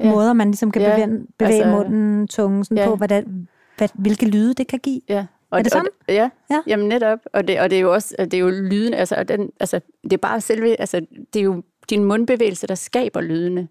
Ja. 0.00 0.10
måder, 0.10 0.32
man 0.32 0.46
ligesom 0.48 0.70
kan 0.70 0.82
Ja, 0.82 0.94
bevæge, 0.94 1.26
bevæge 1.38 1.64
altså- 1.64 1.70
munden, 1.70 2.28
tungen 2.28 2.64
sådan 2.64 2.78
Ja. 2.78 2.86
på, 2.86 2.96
hvordan, 2.96 3.48
hvad, 3.78 3.88
hvilke 3.94 4.26
lyde 4.28 4.54
det 4.54 4.66
kan 4.66 4.78
give. 4.78 5.00
Ja. 5.08 5.26
Og 5.50 5.58
Er 5.58 5.62
det 5.62 5.72
sådan? 5.72 5.86
Og, 6.08 6.14
ja, 6.14 6.14
Ja. 6.14 6.30
ja, 6.50 6.60
jamen 6.66 6.88
netop. 6.88 7.18
Og 7.32 7.48
det, 7.48 7.60
og 7.60 7.70
det 7.70 7.76
er 7.76 7.80
jo 7.80 7.92
også, 7.92 8.14
det 8.18 8.34
er 8.34 8.38
jo 8.38 8.48
lyden, 8.50 8.94
altså, 8.94 9.24
den, 9.24 9.50
altså, 9.60 9.80
det 10.04 10.12
er 10.12 10.16
bare 10.16 10.40
selve, 10.40 10.80
altså, 10.80 11.00
det 11.34 11.40
er 11.40 11.44
jo 11.44 11.62
din 11.90 12.04
mundbevægelse, 12.04 12.66
der 12.66 12.74
skaber 12.74 13.20
lydene. 13.20 13.68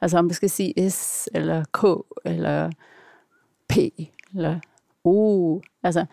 Altså, 0.00 0.18
om 0.18 0.28
du 0.28 0.34
skal 0.34 0.50
sige 0.50 0.90
S, 0.90 1.28
eller 1.34 1.64
K, 1.72 1.84
eller 2.24 2.70
P, 3.68 3.76
eller 4.34 4.60
O. 5.04 5.60
Altså, 5.82 6.04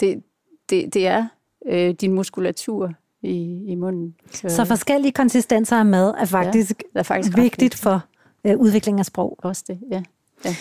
det, 0.00 0.22
det, 0.70 0.94
det 0.94 1.06
er 1.06 1.26
øh, 1.66 1.90
din 1.90 2.12
muskulatur 2.12 2.92
i, 3.22 3.64
i 3.66 3.74
munden. 3.74 4.14
Så, 4.32 4.48
så 4.48 4.64
forskellige 4.64 5.12
konsistenser 5.12 5.76
af 5.76 5.86
mad 5.86 6.14
er 6.18 6.24
faktisk, 6.24 6.82
ja, 6.94 6.98
er 6.98 7.02
faktisk 7.02 7.36
vigtigt 7.36 7.74
for 7.74 8.04
øh, 8.46 8.56
udvikling 8.56 8.98
af 8.98 9.06
sprog. 9.06 9.38
Også 9.42 9.64
det, 9.66 9.80
ja. 9.90 10.02
ja. 10.44 10.54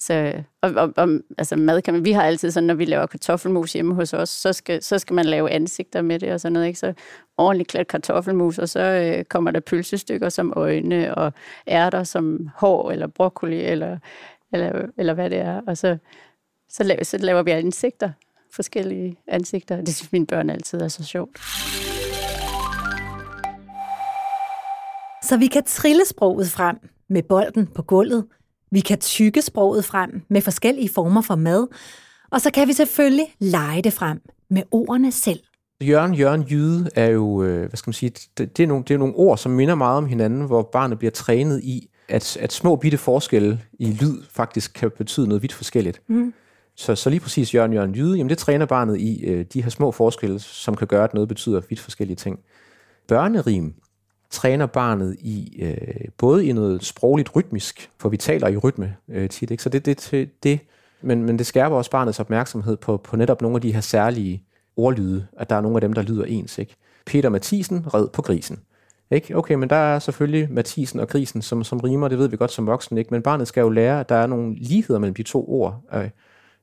Så, 0.00 0.42
og, 0.60 0.70
og, 0.70 0.92
og, 0.96 1.08
altså 1.38 1.56
mad 1.56 1.82
kan 1.82 1.94
man, 1.94 2.04
vi 2.04 2.12
har 2.12 2.22
altid 2.22 2.50
sådan, 2.50 2.66
når 2.66 2.74
vi 2.74 2.84
laver 2.84 3.06
kartoffelmus 3.06 3.72
hjemme 3.72 3.94
hos 3.94 4.12
os, 4.12 4.28
så 4.28 4.52
skal, 4.52 4.82
så 4.82 4.98
skal 4.98 5.14
man 5.14 5.24
lave 5.24 5.50
ansigter 5.50 6.02
med 6.02 6.18
det 6.18 6.32
og 6.32 6.40
sådan 6.40 6.52
noget, 6.52 6.66
ikke? 6.66 6.78
Så 6.78 6.92
ordentligt 7.38 7.68
klædt 7.68 7.88
kartoffelmus, 7.88 8.58
og 8.58 8.68
så 8.68 8.80
øh, 8.80 9.24
kommer 9.24 9.50
der 9.50 9.60
pølsestykker 9.60 10.28
som 10.28 10.52
øjne, 10.56 11.14
og 11.14 11.32
ærter 11.68 12.04
som 12.04 12.50
hår, 12.54 12.90
eller 12.90 13.06
broccoli, 13.06 13.60
eller, 13.60 13.98
eller, 14.52 14.86
eller 14.98 15.14
hvad 15.14 15.30
det 15.30 15.38
er, 15.38 15.60
og 15.66 15.76
så, 15.76 15.96
så, 16.68 16.84
laver, 16.84 17.04
så 17.04 17.18
laver 17.18 17.42
vi 17.42 17.50
ansigter, 17.50 18.10
forskellige 18.52 19.18
ansigter, 19.26 19.76
det 19.76 19.94
synes 19.94 20.12
mine 20.12 20.26
børn 20.26 20.50
altid 20.50 20.80
er 20.80 20.88
så 20.88 21.04
sjovt. 21.04 21.40
Så 25.22 25.36
vi 25.36 25.46
kan 25.46 25.64
trille 25.64 26.04
sproget 26.06 26.50
frem 26.50 26.76
med 27.10 27.22
bolden 27.22 27.66
på 27.66 27.82
gulvet, 27.82 28.24
vi 28.70 28.80
kan 28.80 28.98
tykke 28.98 29.42
sproget 29.42 29.84
frem 29.84 30.22
med 30.28 30.40
forskellige 30.40 30.90
former 30.94 31.22
for 31.22 31.34
mad, 31.34 31.66
og 32.30 32.40
så 32.40 32.50
kan 32.50 32.68
vi 32.68 32.72
selvfølgelig 32.72 33.26
lege 33.38 33.82
det 33.82 33.92
frem 33.92 34.20
med 34.50 34.62
ordene 34.70 35.12
selv. 35.12 35.40
Jørgen, 35.82 36.14
Jørgen, 36.14 36.42
Jyde 36.42 36.90
er 36.94 37.06
jo, 37.06 37.42
øh, 37.42 37.58
hvad 37.58 37.76
skal 37.76 37.88
man 37.88 37.94
sige, 37.94 38.10
det, 38.38 38.56
det, 38.56 38.62
er 38.62 38.66
nogle, 38.66 38.84
det 38.88 38.94
er 38.94 38.98
nogle 38.98 39.14
ord, 39.14 39.38
som 39.38 39.52
minder 39.52 39.74
meget 39.74 39.96
om 39.96 40.06
hinanden, 40.06 40.42
hvor 40.46 40.62
barnet 40.72 40.98
bliver 40.98 41.10
trænet 41.10 41.60
i, 41.64 41.90
at, 42.08 42.36
at 42.36 42.52
små 42.52 42.76
bitte 42.76 42.98
forskelle 42.98 43.60
i 43.78 43.92
lyd 43.92 44.22
faktisk 44.30 44.74
kan 44.74 44.90
betyde 44.98 45.28
noget 45.28 45.42
vidt 45.42 45.52
forskelligt. 45.52 46.02
Mm. 46.08 46.34
Så, 46.76 46.94
så 46.94 47.10
lige 47.10 47.20
præcis 47.20 47.54
Jørgen, 47.54 47.72
Jørgen, 47.72 47.94
Jyde, 47.94 48.16
jamen 48.16 48.30
det 48.30 48.38
træner 48.38 48.66
barnet 48.66 49.00
i 49.00 49.24
øh, 49.24 49.44
de 49.52 49.62
her 49.62 49.70
små 49.70 49.92
forskelle, 49.92 50.38
som 50.38 50.76
kan 50.76 50.86
gøre, 50.86 51.04
at 51.04 51.14
noget 51.14 51.28
betyder 51.28 51.60
vidt 51.68 51.80
forskellige 51.80 52.16
ting. 52.16 52.38
Børnerim 53.08 53.74
træner 54.30 54.66
barnet 54.66 55.16
i 55.20 55.62
øh, 55.62 56.08
både 56.18 56.46
i 56.46 56.52
noget 56.52 56.84
sprogligt 56.84 57.36
rytmisk, 57.36 57.90
for 57.98 58.08
vi 58.08 58.16
taler 58.16 58.48
i 58.48 58.56
rytme 58.56 58.96
øh, 59.08 59.28
tit, 59.28 59.50
ikke? 59.50 59.62
så 59.62 59.68
det, 59.68 59.86
det, 59.86 60.30
det 60.42 60.60
men, 61.02 61.24
men 61.24 61.38
det 61.38 61.46
skærper 61.46 61.76
også 61.76 61.90
barnets 61.90 62.20
opmærksomhed 62.20 62.76
på, 62.76 62.96
på 62.96 63.16
netop 63.16 63.42
nogle 63.42 63.56
af 63.56 63.60
de 63.60 63.72
her 63.72 63.80
særlige 63.80 64.44
ordlyde, 64.76 65.26
at 65.32 65.50
der 65.50 65.56
er 65.56 65.60
nogle 65.60 65.76
af 65.76 65.80
dem, 65.80 65.92
der 65.92 66.02
lyder 66.02 66.24
ens. 66.24 66.58
Ikke? 66.58 66.76
Peter 67.06 67.28
Mathisen 67.28 67.94
red 67.94 68.08
på 68.08 68.22
grisen. 68.22 68.58
Ikke? 69.10 69.36
Okay, 69.36 69.54
men 69.54 69.70
der 69.70 69.76
er 69.76 69.98
selvfølgelig 69.98 70.52
Mathisen 70.52 71.00
og 71.00 71.08
grisen, 71.08 71.42
som, 71.42 71.64
som 71.64 71.80
rimer, 71.80 72.08
det 72.08 72.18
ved 72.18 72.28
vi 72.28 72.36
godt 72.36 72.52
som 72.52 72.66
voksen, 72.66 72.98
ikke? 72.98 73.14
men 73.14 73.22
barnet 73.22 73.48
skal 73.48 73.60
jo 73.60 73.68
lære, 73.68 74.00
at 74.00 74.08
der 74.08 74.14
er 74.14 74.26
nogle 74.26 74.54
ligheder 74.54 75.00
mellem 75.00 75.14
de 75.14 75.22
to 75.22 75.44
ord. 75.48 75.82
Øh, 75.94 76.10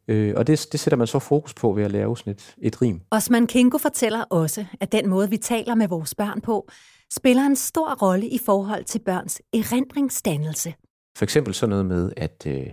øh, 0.08 0.34
og 0.38 0.48
det, 0.48 0.68
det 0.72 0.80
sætter 0.80 0.98
man 0.98 1.08
så 1.08 1.20
fokus 1.20 1.54
på 1.54 1.72
ved 1.72 1.84
at 1.84 1.92
lave 1.92 2.18
sådan 2.18 2.32
et, 2.34 2.56
et 2.62 2.82
rim. 2.82 3.02
Osman 3.12 3.48
Kinko 3.48 3.78
fortæller 3.78 4.24
også, 4.24 4.66
at 4.80 4.92
den 4.92 5.10
måde, 5.10 5.30
vi 5.30 5.38
taler 5.38 5.76
med 5.76 5.88
vores 5.88 6.16
børn 6.16 6.42
på, 6.42 6.70
spiller 7.14 7.44
en 7.44 7.56
stor 7.56 7.96
rolle 8.02 8.28
i 8.28 8.40
forhold 8.46 8.84
til 8.84 9.00
børns 9.00 9.42
erindringsdannelse. 9.54 10.74
For 11.18 11.24
eksempel 11.24 11.54
sådan 11.54 11.70
noget 11.70 11.86
med, 11.86 12.12
at 12.18 12.44
øh, 12.48 12.68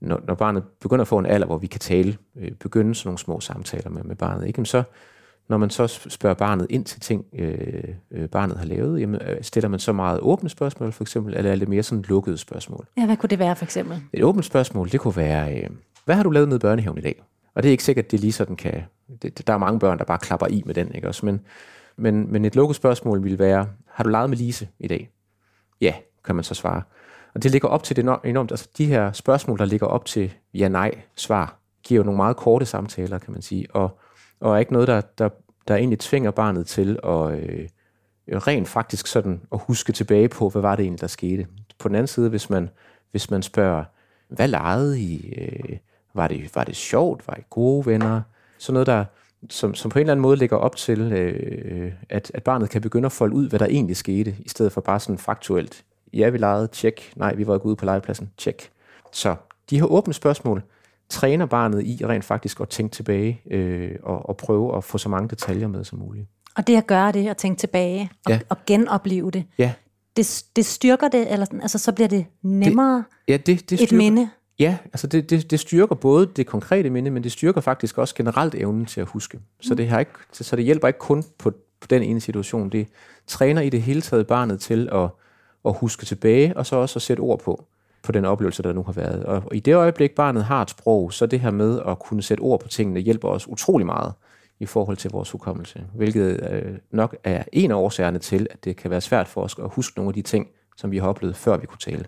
når, 0.00 0.20
når 0.26 0.34
barnet 0.34 0.64
begynder 0.80 1.02
at 1.02 1.08
få 1.08 1.18
en 1.18 1.26
alder, 1.26 1.46
hvor 1.46 1.58
vi 1.58 1.66
kan 1.66 1.80
tale, 1.80 2.16
øh, 2.36 2.50
begynde 2.50 2.94
sådan 2.94 3.08
nogle 3.08 3.18
små 3.18 3.40
samtaler 3.40 3.90
med, 3.90 4.02
med 4.02 4.16
barnet, 4.16 4.46
ikke? 4.46 4.64
så 4.64 4.82
når 5.48 5.56
man 5.56 5.70
så 5.70 5.86
spørger 5.86 6.34
barnet 6.34 6.66
ind 6.70 6.84
til 6.84 7.00
ting, 7.00 7.24
øh, 7.32 7.84
øh, 8.10 8.28
barnet 8.28 8.56
har 8.56 8.64
lavet, 8.64 9.00
jamen, 9.00 9.20
stiller 9.42 9.68
man 9.68 9.80
så 9.80 9.92
meget 9.92 10.20
åbne 10.20 10.48
spørgsmål 10.48 10.92
for 10.92 11.04
eksempel, 11.04 11.34
eller 11.36 11.52
er 11.52 11.56
det 11.56 11.68
mere 11.68 11.82
sådan 11.82 12.04
lukkede 12.08 12.38
spørgsmål? 12.38 12.86
Ja, 12.96 13.06
hvad 13.06 13.16
kunne 13.16 13.28
det 13.28 13.38
være 13.38 13.56
for 13.56 13.64
eksempel? 13.64 14.02
Et 14.12 14.22
åbent 14.22 14.44
spørgsmål, 14.44 14.92
det 14.92 15.00
kunne 15.00 15.16
være, 15.16 15.58
øh, 15.58 15.70
hvad 16.04 16.14
har 16.14 16.22
du 16.22 16.30
lavet 16.30 16.48
nede 16.48 16.56
i 16.56 16.60
børnehaven 16.60 16.98
i 16.98 17.00
dag? 17.00 17.22
Og 17.54 17.62
det 17.62 17.68
er 17.68 17.70
ikke 17.70 17.84
sikkert, 17.84 18.04
at 18.04 18.10
det 18.10 18.20
lige 18.20 18.32
sådan 18.32 18.56
kan... 18.56 18.82
Det, 19.22 19.46
der 19.46 19.52
er 19.52 19.58
mange 19.58 19.78
børn, 19.78 19.98
der 19.98 20.04
bare 20.04 20.18
klapper 20.18 20.46
i 20.46 20.62
med 20.66 20.74
den, 20.74 20.94
ikke 20.94 21.08
også? 21.08 21.26
Men, 21.26 21.40
men, 21.96 22.32
men 22.32 22.44
et 22.44 22.56
lukket 22.56 22.76
spørgsmål 22.76 23.24
ville 23.24 23.38
være, 23.38 23.68
har 23.86 24.04
du 24.04 24.10
leget 24.10 24.30
med 24.30 24.38
Lise 24.38 24.68
i 24.78 24.88
dag? 24.88 25.10
Ja, 25.80 25.94
kan 26.24 26.34
man 26.34 26.44
så 26.44 26.54
svare. 26.54 26.82
Og 27.34 27.42
det 27.42 27.50
ligger 27.50 27.68
op 27.68 27.82
til 27.82 27.96
det 27.96 28.18
enormt, 28.24 28.50
altså 28.50 28.68
de 28.78 28.86
her 28.86 29.12
spørgsmål, 29.12 29.58
der 29.58 29.64
ligger 29.64 29.86
op 29.86 30.04
til 30.04 30.34
ja-nej-svar, 30.54 31.58
giver 31.82 31.98
jo 31.98 32.04
nogle 32.04 32.16
meget 32.16 32.36
korte 32.36 32.66
samtaler, 32.66 33.18
kan 33.18 33.32
man 33.32 33.42
sige, 33.42 33.66
og, 33.70 33.98
og 34.40 34.54
er 34.54 34.58
ikke 34.58 34.72
noget, 34.72 34.88
der, 34.88 35.00
der, 35.00 35.28
der 35.68 35.76
egentlig 35.76 35.98
tvinger 35.98 36.30
barnet 36.30 36.66
til 36.66 36.98
at 37.04 37.32
øh, 37.32 37.68
rent 38.28 38.68
faktisk 38.68 39.06
sådan 39.06 39.40
at 39.52 39.60
huske 39.66 39.92
tilbage 39.92 40.28
på, 40.28 40.48
hvad 40.48 40.62
var 40.62 40.76
det 40.76 40.82
egentlig, 40.82 41.00
der 41.00 41.06
skete. 41.06 41.46
På 41.78 41.88
den 41.88 41.94
anden 41.94 42.06
side, 42.06 42.28
hvis 42.28 42.50
man, 42.50 42.70
hvis 43.10 43.30
man 43.30 43.42
spørger, 43.42 43.84
hvad 44.28 44.48
legede 44.48 45.00
I? 45.00 45.34
Øh, 45.38 45.78
var, 46.14 46.28
det, 46.28 46.50
var 46.54 46.64
det 46.64 46.76
sjovt? 46.76 47.28
Var 47.28 47.34
I 47.34 47.42
gode 47.50 47.86
venner? 47.86 48.20
Sådan 48.58 48.72
noget, 48.72 48.86
der, 48.86 49.04
som, 49.50 49.74
som 49.74 49.90
på 49.90 49.98
en 49.98 50.00
eller 50.00 50.12
anden 50.12 50.22
måde 50.22 50.36
lægger 50.36 50.56
op 50.56 50.76
til, 50.76 51.00
øh, 51.00 51.92
at, 52.08 52.30
at 52.34 52.42
barnet 52.42 52.70
kan 52.70 52.82
begynde 52.82 53.06
at 53.06 53.12
folde 53.12 53.34
ud, 53.34 53.48
hvad 53.48 53.58
der 53.58 53.66
egentlig 53.66 53.96
skete, 53.96 54.36
i 54.38 54.48
stedet 54.48 54.72
for 54.72 54.80
bare 54.80 55.00
sådan 55.00 55.18
faktuelt. 55.18 55.84
Ja, 56.12 56.28
vi 56.28 56.38
legede, 56.38 56.66
tjek. 56.66 57.12
Nej, 57.16 57.34
vi 57.34 57.46
var 57.46 57.54
ikke 57.54 57.66
ude 57.66 57.76
på 57.76 57.84
legepladsen, 57.84 58.30
tjek. 58.38 58.70
Så 59.12 59.34
de 59.70 59.78
her 59.78 59.86
åbne 59.86 60.14
spørgsmål 60.14 60.62
træner 61.08 61.46
barnet 61.46 61.82
i 61.82 62.06
rent 62.06 62.24
faktisk 62.24 62.60
at 62.60 62.68
tænke 62.68 62.92
tilbage 62.92 63.42
øh, 63.50 63.90
og, 64.02 64.28
og 64.28 64.36
prøve 64.36 64.76
at 64.76 64.84
få 64.84 64.98
så 64.98 65.08
mange 65.08 65.28
detaljer 65.28 65.68
med 65.68 65.84
som 65.84 65.98
muligt. 65.98 66.26
Og 66.56 66.66
det 66.66 66.76
at 66.76 66.86
gøre 66.86 67.12
det, 67.12 67.28
at 67.28 67.36
tænke 67.36 67.58
tilbage 67.58 68.10
og, 68.26 68.32
ja. 68.32 68.40
og 68.48 68.56
genopleve 68.66 69.30
det, 69.30 69.44
ja. 69.58 69.72
det, 70.16 70.44
det 70.56 70.66
styrker 70.66 71.08
det, 71.08 71.32
eller 71.32 71.46
altså, 71.62 71.78
så 71.78 71.92
bliver 71.92 72.08
det 72.08 72.26
nemmere 72.42 72.96
det, 72.96 73.32
ja, 73.32 73.36
det, 73.36 73.46
det 73.46 73.78
styrker, 73.78 73.84
et 73.84 73.92
minde? 73.92 74.30
Ja, 74.58 74.78
altså 74.84 75.06
det, 75.06 75.30
det, 75.30 75.50
det 75.50 75.60
styrker 75.60 75.94
både 75.94 76.26
det 76.26 76.46
konkrete 76.46 76.90
minde, 76.90 77.10
men 77.10 77.22
det 77.22 77.32
styrker 77.32 77.60
faktisk 77.60 77.98
også 77.98 78.14
generelt 78.14 78.54
evnen 78.54 78.86
til 78.86 79.00
at 79.00 79.06
huske. 79.06 79.40
Så 79.60 79.74
det, 79.74 79.88
har 79.88 79.98
ikke, 79.98 80.12
så 80.32 80.56
det 80.56 80.64
hjælper 80.64 80.88
ikke 80.88 80.98
kun 80.98 81.24
på, 81.38 81.50
på 81.80 81.86
den 81.90 82.02
ene 82.02 82.20
situation. 82.20 82.68
Det 82.68 82.88
træner 83.26 83.62
i 83.62 83.68
det 83.68 83.82
hele 83.82 84.00
taget 84.00 84.26
barnet 84.26 84.60
til 84.60 84.88
at, 84.92 85.08
at 85.64 85.74
huske 85.78 86.06
tilbage, 86.06 86.56
og 86.56 86.66
så 86.66 86.76
også 86.76 86.98
at 86.98 87.02
sætte 87.02 87.20
ord 87.20 87.40
på, 87.40 87.64
på 88.02 88.12
den 88.12 88.24
oplevelse, 88.24 88.62
der 88.62 88.72
nu 88.72 88.82
har 88.82 88.92
været. 88.92 89.24
Og, 89.24 89.42
og 89.46 89.56
i 89.56 89.60
det 89.60 89.74
øjeblik, 89.74 90.10
barnet 90.10 90.44
har 90.44 90.62
et 90.62 90.70
sprog, 90.70 91.12
så 91.12 91.26
det 91.26 91.40
her 91.40 91.50
med 91.50 91.80
at 91.86 91.98
kunne 91.98 92.22
sætte 92.22 92.40
ord 92.40 92.60
på 92.60 92.68
tingene, 92.68 93.00
hjælper 93.00 93.28
os 93.28 93.48
utrolig 93.48 93.86
meget 93.86 94.12
i 94.60 94.66
forhold 94.66 94.96
til 94.96 95.10
vores 95.10 95.30
hukommelse. 95.30 95.84
Hvilket 95.94 96.50
øh, 96.52 96.78
nok 96.90 97.16
er 97.24 97.44
en 97.52 97.70
af 97.70 97.74
årsagerne 97.74 98.18
til, 98.18 98.46
at 98.50 98.64
det 98.64 98.76
kan 98.76 98.90
være 98.90 99.00
svært 99.00 99.28
for 99.28 99.42
os 99.42 99.56
at 99.58 99.70
huske 99.70 99.98
nogle 99.98 100.10
af 100.10 100.14
de 100.14 100.22
ting, 100.22 100.48
som 100.76 100.90
vi 100.90 100.98
har 100.98 101.08
oplevet, 101.08 101.36
før 101.36 101.56
vi 101.56 101.66
kunne 101.66 101.78
tale. 101.78 102.04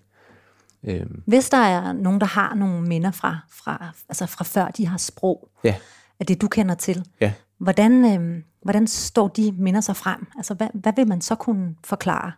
Øhm. 0.85 1.23
Hvis 1.27 1.51
der 1.51 1.57
er 1.57 1.93
nogen, 1.93 2.21
der 2.21 2.27
har 2.27 2.55
nogle 2.55 2.83
minder 2.83 3.11
fra, 3.11 3.39
fra, 3.51 3.93
altså 4.09 4.27
fra 4.27 4.45
før 4.45 4.67
de 4.67 4.87
har 4.87 4.99
sprog, 4.99 5.49
ja. 5.65 5.75
af 6.21 6.27
det 6.27 6.41
du 6.41 6.49
kender 6.49 6.75
til, 6.75 7.07
ja. 7.21 7.33
hvordan, 7.59 8.21
øh, 8.21 8.43
hvordan 8.63 8.87
står 8.87 9.29
de 9.29 9.55
minder 9.59 9.81
sig 9.81 9.97
frem? 9.97 10.27
Altså, 10.37 10.55
hvad, 10.55 10.69
hvad 10.75 10.93
vil 10.97 11.09
man 11.09 11.21
så 11.21 11.35
kunne 11.35 11.75
forklare? 11.85 12.33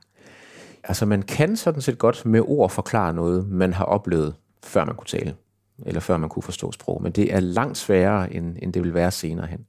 Altså, 0.85 1.07
man 1.07 1.23
kan 1.23 1.57
sådan 1.57 1.81
set 1.81 1.99
godt 1.99 2.26
med 2.26 2.41
ord 2.41 2.71
forklare 2.71 3.15
noget, 3.15 3.49
man 3.49 3.73
har 3.73 3.85
oplevet, 3.85 4.35
før 4.62 4.85
man 4.85 4.95
kunne 4.95 5.07
tale, 5.07 5.35
eller 5.87 6.00
før 6.00 6.17
man 6.17 6.29
kunne 6.29 6.43
forstå 6.43 6.73
sprog, 6.73 7.03
men 7.03 7.12
det 7.12 7.35
er 7.35 7.41
langt 7.41 7.79
sværere, 7.79 8.33
end, 8.33 8.57
end 8.62 8.73
det 8.73 8.83
vil 8.83 8.95
være 8.95 9.11
senere 9.11 9.47
hen. 9.47 9.67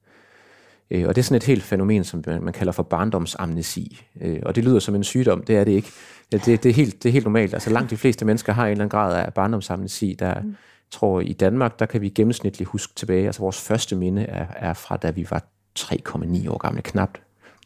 Øh, 0.91 1.07
og 1.07 1.15
det 1.15 1.21
er 1.21 1.23
sådan 1.23 1.35
et 1.35 1.43
helt 1.43 1.63
fænomen, 1.63 2.03
som 2.03 2.23
man 2.27 2.53
kalder 2.53 2.71
for 2.71 2.83
barndomsamnesi. 2.83 4.05
Øh, 4.21 4.39
og 4.45 4.55
det 4.55 4.63
lyder 4.63 4.79
som 4.79 4.95
en 4.95 5.03
sygdom, 5.03 5.43
det 5.43 5.57
er 5.57 5.63
det 5.63 5.71
ikke. 5.71 5.91
Det, 6.31 6.45
det, 6.45 6.65
er, 6.65 6.73
helt, 6.73 7.03
det 7.03 7.09
er 7.09 7.13
helt 7.13 7.25
normalt. 7.25 7.53
Altså 7.53 7.69
langt 7.69 7.89
de 7.89 7.97
fleste 7.97 8.25
mennesker 8.25 8.53
har 8.53 8.65
en 8.65 8.71
eller 8.71 8.83
anden 8.83 8.89
grad 8.89 9.25
af 9.25 9.33
barndomsamnesi. 9.33 10.15
Der, 10.19 10.41
mm. 10.41 10.55
tror 10.91 11.21
i 11.21 11.33
Danmark, 11.33 11.79
der 11.79 11.85
kan 11.85 12.01
vi 12.01 12.09
gennemsnitligt 12.09 12.69
huske 12.69 12.93
tilbage. 12.95 13.25
Altså 13.25 13.41
vores 13.41 13.61
første 13.61 13.95
minde 13.95 14.21
er, 14.21 14.45
er 14.55 14.73
fra, 14.73 14.97
da 14.97 15.09
vi 15.09 15.27
var 15.29 15.43
3,9 15.79 16.49
år 16.49 16.57
gamle, 16.57 16.81
knap, 16.81 17.17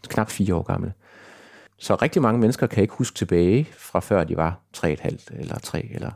knap 0.07 0.29
4 0.29 0.55
år 0.55 0.61
gamle. 0.61 0.93
Så 1.77 1.95
rigtig 1.95 2.21
mange 2.21 2.39
mennesker 2.39 2.67
kan 2.67 2.81
ikke 2.81 2.93
huske 2.93 3.15
tilbage 3.15 3.67
fra 3.77 3.99
før 3.99 4.23
de 4.23 4.37
var 4.37 4.59
3,5 4.77 5.39
eller 5.39 5.59
3 5.59 5.87
eller 5.91 6.11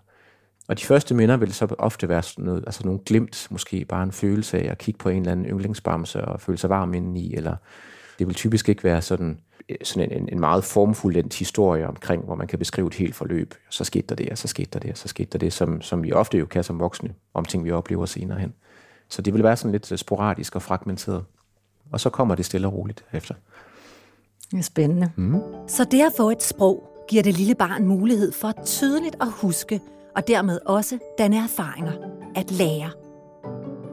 og 0.68 0.80
de 0.80 0.86
første 0.86 1.14
minder 1.16 1.38
vil 1.38 1.54
så 1.54 1.76
ofte 1.80 2.10
være 2.10 2.24
sådan 2.24 2.46
noget, 2.46 2.64
altså 2.66 2.82
nogle 2.86 3.00
glimt, 3.06 3.48
måske 3.52 3.86
bare 3.86 4.04
en 4.04 4.12
følelse 4.12 4.60
af 4.60 4.72
at 4.72 4.78
kigge 4.78 4.98
på 4.98 5.10
en 5.10 5.18
eller 5.18 5.32
anden 5.32 5.46
yndlingsbamse 5.46 6.26
og 6.26 6.42
føle 6.42 6.58
sig 6.58 6.70
varm 6.70 6.94
indeni, 6.94 7.36
eller 7.36 7.56
det 8.20 8.28
vil 8.28 8.36
typisk 8.36 8.70
ikke 8.70 8.84
være 8.84 9.02
sådan, 9.02 9.40
sådan 9.84 10.12
en, 10.12 10.30
en 10.32 10.40
meget 10.40 10.64
formfuld 10.64 11.38
historie 11.40 11.88
omkring, 11.88 12.24
hvor 12.24 12.36
man 12.36 12.48
kan 12.48 12.60
beskrive 12.60 12.88
et 12.88 12.94
helt 12.94 13.16
forløb. 13.16 13.54
Så 13.70 13.84
skete 13.84 14.08
der 14.08 14.16
det, 14.16 14.30
og 14.30 14.38
så 14.38 14.48
skete 14.48 14.70
der 14.74 14.80
det, 14.80 14.92
og 14.92 14.98
så 14.98 15.08
skete 15.08 15.30
der 15.32 15.40
det, 15.40 15.54
som, 15.54 15.82
som 15.82 16.04
vi 16.04 16.12
ofte 16.12 16.38
jo 16.38 16.46
kan 16.46 16.64
som 16.64 16.80
voksne, 16.80 17.14
om 17.34 17.46
ting 17.46 17.66
vi 17.66 17.72
oplever 17.72 18.06
senere 18.06 18.40
hen. 18.40 18.54
Så 19.10 19.22
det 19.22 19.34
vil 19.34 19.44
være 19.44 19.58
sådan 19.58 19.72
lidt 19.72 20.00
sporadisk 20.00 20.56
og 20.56 20.62
fragmenteret. 20.62 21.24
Og 21.92 22.00
så 22.00 22.10
kommer 22.10 22.36
det 22.36 22.46
stille 22.46 22.68
og 22.68 22.74
roligt 22.74 23.06
efter. 23.14 23.36
Det 24.52 24.60
er 24.60 24.64
spændende. 24.64 25.12
Mm. 25.16 25.42
Så 25.68 25.84
det 25.92 26.02
at 26.02 26.12
få 26.18 26.30
et 26.30 26.44
sprog 26.44 27.06
giver 27.10 27.24
det 27.24 27.38
lille 27.38 27.56
barn 27.56 27.86
mulighed 27.86 28.32
for 28.32 28.54
tydeligt 28.66 29.16
at 29.22 29.28
huske, 29.32 29.82
og 30.16 30.28
dermed 30.28 30.60
også 30.66 30.98
danne 31.18 31.38
erfaringer 31.38 31.92
at 32.36 32.52
lære. 32.52 32.90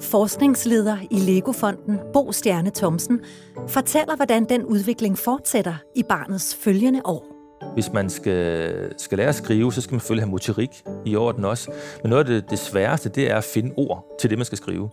Forskningsleder 0.01 0.97
i 1.11 1.17
Legofonden, 1.17 1.99
Bo 2.13 2.33
Stjerne 2.33 2.71
Thomsen, 2.71 3.21
fortæller, 3.69 4.17
hvordan 4.17 4.45
den 4.45 4.65
udvikling 4.65 5.19
fortsætter 5.19 5.75
i 5.95 6.03
barnets 6.03 6.55
følgende 6.55 7.01
år. 7.05 7.27
Hvis 7.75 7.93
man 7.93 8.11
skal, 8.11 8.73
skal 8.99 9.19
lære 9.19 9.29
at 9.29 9.35
skrive, 9.35 9.73
så 9.73 9.81
skal 9.81 9.95
man 9.95 10.01
selvfølgelig 10.01 10.25
have 10.25 10.31
motorik 10.31 10.83
i 11.07 11.17
orden 11.17 11.45
også. 11.45 11.73
Men 12.03 12.11
noget 12.11 12.29
af 12.29 12.31
det, 12.31 12.51
det 12.51 12.59
sværeste, 12.59 13.09
det 13.09 13.31
er 13.31 13.37
at 13.37 13.45
finde 13.45 13.75
ord 13.77 14.12
til 14.23 14.31
det, 14.31 14.39
man 14.39 14.45
skal 14.45 14.59
skrive. 14.59 14.91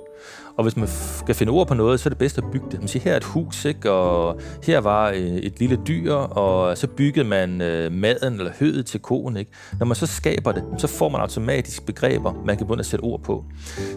Og 0.57 0.63
hvis 0.63 0.77
man 0.77 0.87
skal 1.19 1.35
finde 1.35 1.51
ord 1.51 1.67
på 1.67 1.73
noget, 1.73 1.99
så 1.99 2.07
er 2.07 2.11
det 2.11 2.17
bedst 2.17 2.37
at 2.37 2.43
bygge 2.51 2.65
det. 2.71 2.79
Man 2.79 2.87
siger, 2.87 3.03
her 3.03 3.13
er 3.13 3.17
et 3.17 3.23
hus, 3.23 3.65
ikke? 3.65 3.91
og 3.91 4.39
her 4.63 4.79
var 4.79 5.09
øh, 5.09 5.17
et 5.17 5.59
lille 5.59 5.79
dyr, 5.87 6.13
og 6.13 6.77
så 6.77 6.87
byggede 6.87 7.27
man 7.27 7.61
øh, 7.61 7.91
maden 7.91 8.33
eller 8.33 8.51
hødet 8.59 8.85
til 8.85 8.99
koen. 8.99 9.37
Ikke? 9.37 9.51
Når 9.79 9.85
man 9.85 9.95
så 9.95 10.05
skaber 10.05 10.51
det, 10.51 10.63
så 10.77 10.87
får 10.87 11.09
man 11.09 11.21
automatisk 11.21 11.85
begreber, 11.85 12.33
man 12.45 12.57
kan 12.57 12.67
begynde 12.67 12.79
at 12.79 12.85
sætte 12.85 13.03
ord 13.03 13.21
på. 13.23 13.45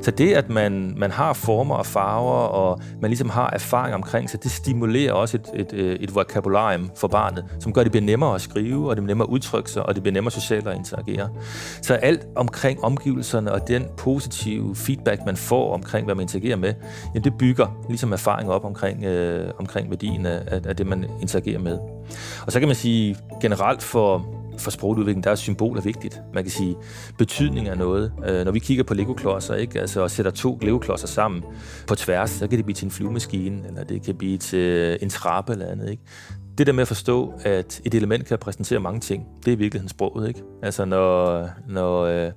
Så 0.03 0.11
det, 0.11 0.33
at 0.35 0.51
man, 0.51 0.95
man 0.97 1.11
har 1.11 1.33
former 1.33 1.75
og 1.75 1.87
farver, 1.87 2.33
og 2.33 2.81
man 3.01 3.11
ligesom 3.11 3.31
har 3.31 3.51
erfaring 3.51 3.95
omkring 3.95 4.31
sig, 4.31 4.43
det 4.43 4.51
stimulerer 4.51 5.13
også 5.13 5.37
et, 5.37 5.61
et, 5.61 5.73
øh, 5.73 5.97
et 5.97 6.15
vokabularium 6.15 6.91
for 6.97 7.09
barnet, 7.09 7.45
som 7.61 7.73
gør, 7.73 7.81
at 7.81 7.85
det 7.85 7.93
bliver 7.93 8.05
nemmere 8.05 8.35
at 8.35 8.41
skrive, 8.41 8.91
og 8.91 8.97
det 8.97 9.03
bliver 9.03 9.15
nemmere 9.15 9.29
at 9.29 9.33
udtrykke 9.33 9.71
sig, 9.71 9.87
og 9.87 9.95
det 9.95 10.03
bliver 10.03 10.13
nemmere 10.13 10.31
socialt 10.31 10.67
at 10.67 10.77
interagere. 10.77 11.29
Så 11.83 11.95
alt 11.95 12.27
omkring 12.37 12.85
omgivelserne 12.85 13.53
og 13.53 13.69
den 13.69 13.87
positive 13.97 14.77
feedback, 14.77 15.22
man 15.27 15.37
får 15.37 15.75
omkring, 15.75 16.05
hvad 16.05 16.15
man 16.15 16.23
interagerer 16.23 16.57
med, 16.57 16.75
jamen 17.15 17.25
det 17.25 17.39
bygger 17.39 17.85
ligesom 17.89 18.13
erfaring 18.13 18.51
op 18.51 18.65
omkring, 18.65 19.05
øh, 19.05 19.51
omkring 19.59 19.91
værdien 19.91 20.27
af, 20.27 20.61
af 20.65 20.77
det, 20.77 20.87
man 20.87 21.07
interagerer 21.21 21.59
med. 21.59 21.79
Og 22.47 22.53
så 22.53 22.59
kan 22.59 22.69
man 22.69 22.77
sige 22.77 23.17
generelt 23.41 23.83
for 23.83 24.27
for 24.59 24.71
sprogudvikling, 24.71 25.25
der 25.25 25.31
er 25.31 25.35
symboler 25.35 25.83
vigtigt. 25.83 26.23
Man 26.35 26.45
kan 26.45 26.51
sige, 26.51 26.77
betydning 27.19 27.69
er 27.69 27.75
noget. 27.75 28.13
Øh, 28.27 28.45
når 28.45 28.53
vi 28.53 28.59
kigger 28.59 28.85
på 28.85 28.95
Lego-klodser, 28.95 29.55
ikke? 29.55 29.81
Altså, 29.81 30.01
og 30.01 30.11
sætter 30.11 30.33
to 30.33 30.59
Lego-klodser 30.63 31.07
sammen 31.07 31.45
på 31.87 31.95
tværs, 31.95 32.31
så 32.31 32.49
kan 32.49 32.57
det 32.57 32.65
blive 32.65 32.75
til 32.75 32.85
en 32.85 32.91
flyvemaskine, 32.91 33.67
eller 33.67 33.85
det 33.85 34.03
kan 34.03 34.15
blive 34.15 34.39
til 34.39 34.99
en 35.03 35.09
trappe 35.09 35.53
eller 35.53 35.67
andet. 35.67 35.91
Ikke? 35.91 36.03
Det 36.59 36.67
der 36.67 36.73
med 36.73 36.83
at 36.83 36.89
forstå, 36.89 37.33
at 37.45 37.81
et 37.85 37.95
element 37.95 38.27
kan 38.27 38.39
præsentere 38.39 38.81
mange 38.81 39.01
ting, 39.01 39.27
det 39.45 39.49
er 39.49 39.53
i 39.53 39.59
virkeligheden 39.59 39.89
sproget. 39.89 40.29
Ikke? 40.29 40.43
Altså 40.63 40.85
når, 40.85 41.49
når 41.69 42.01
øh, 42.03 42.33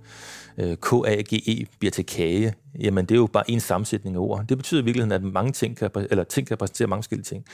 øh, 0.57 0.77
K-A-G-E 0.77 1.65
bliver 1.79 1.91
til 1.91 2.05
kage, 2.05 2.53
jamen 2.79 3.05
det 3.05 3.15
er 3.15 3.19
jo 3.19 3.27
bare 3.27 3.51
en 3.51 3.59
sammensætning 3.59 4.15
af 4.15 4.19
ord. 4.19 4.45
Det 4.49 4.57
betyder 4.57 4.81
i 4.81 4.85
virkeligheden, 4.85 5.11
at 5.25 5.33
mange 5.33 5.51
ting 5.51 5.77
kan, 5.77 5.89
eller 5.95 6.23
ting 6.23 6.47
kan 6.47 6.57
præsentere 6.57 6.87
mange 6.87 7.03
forskellige 7.03 7.23
ting. 7.23 7.45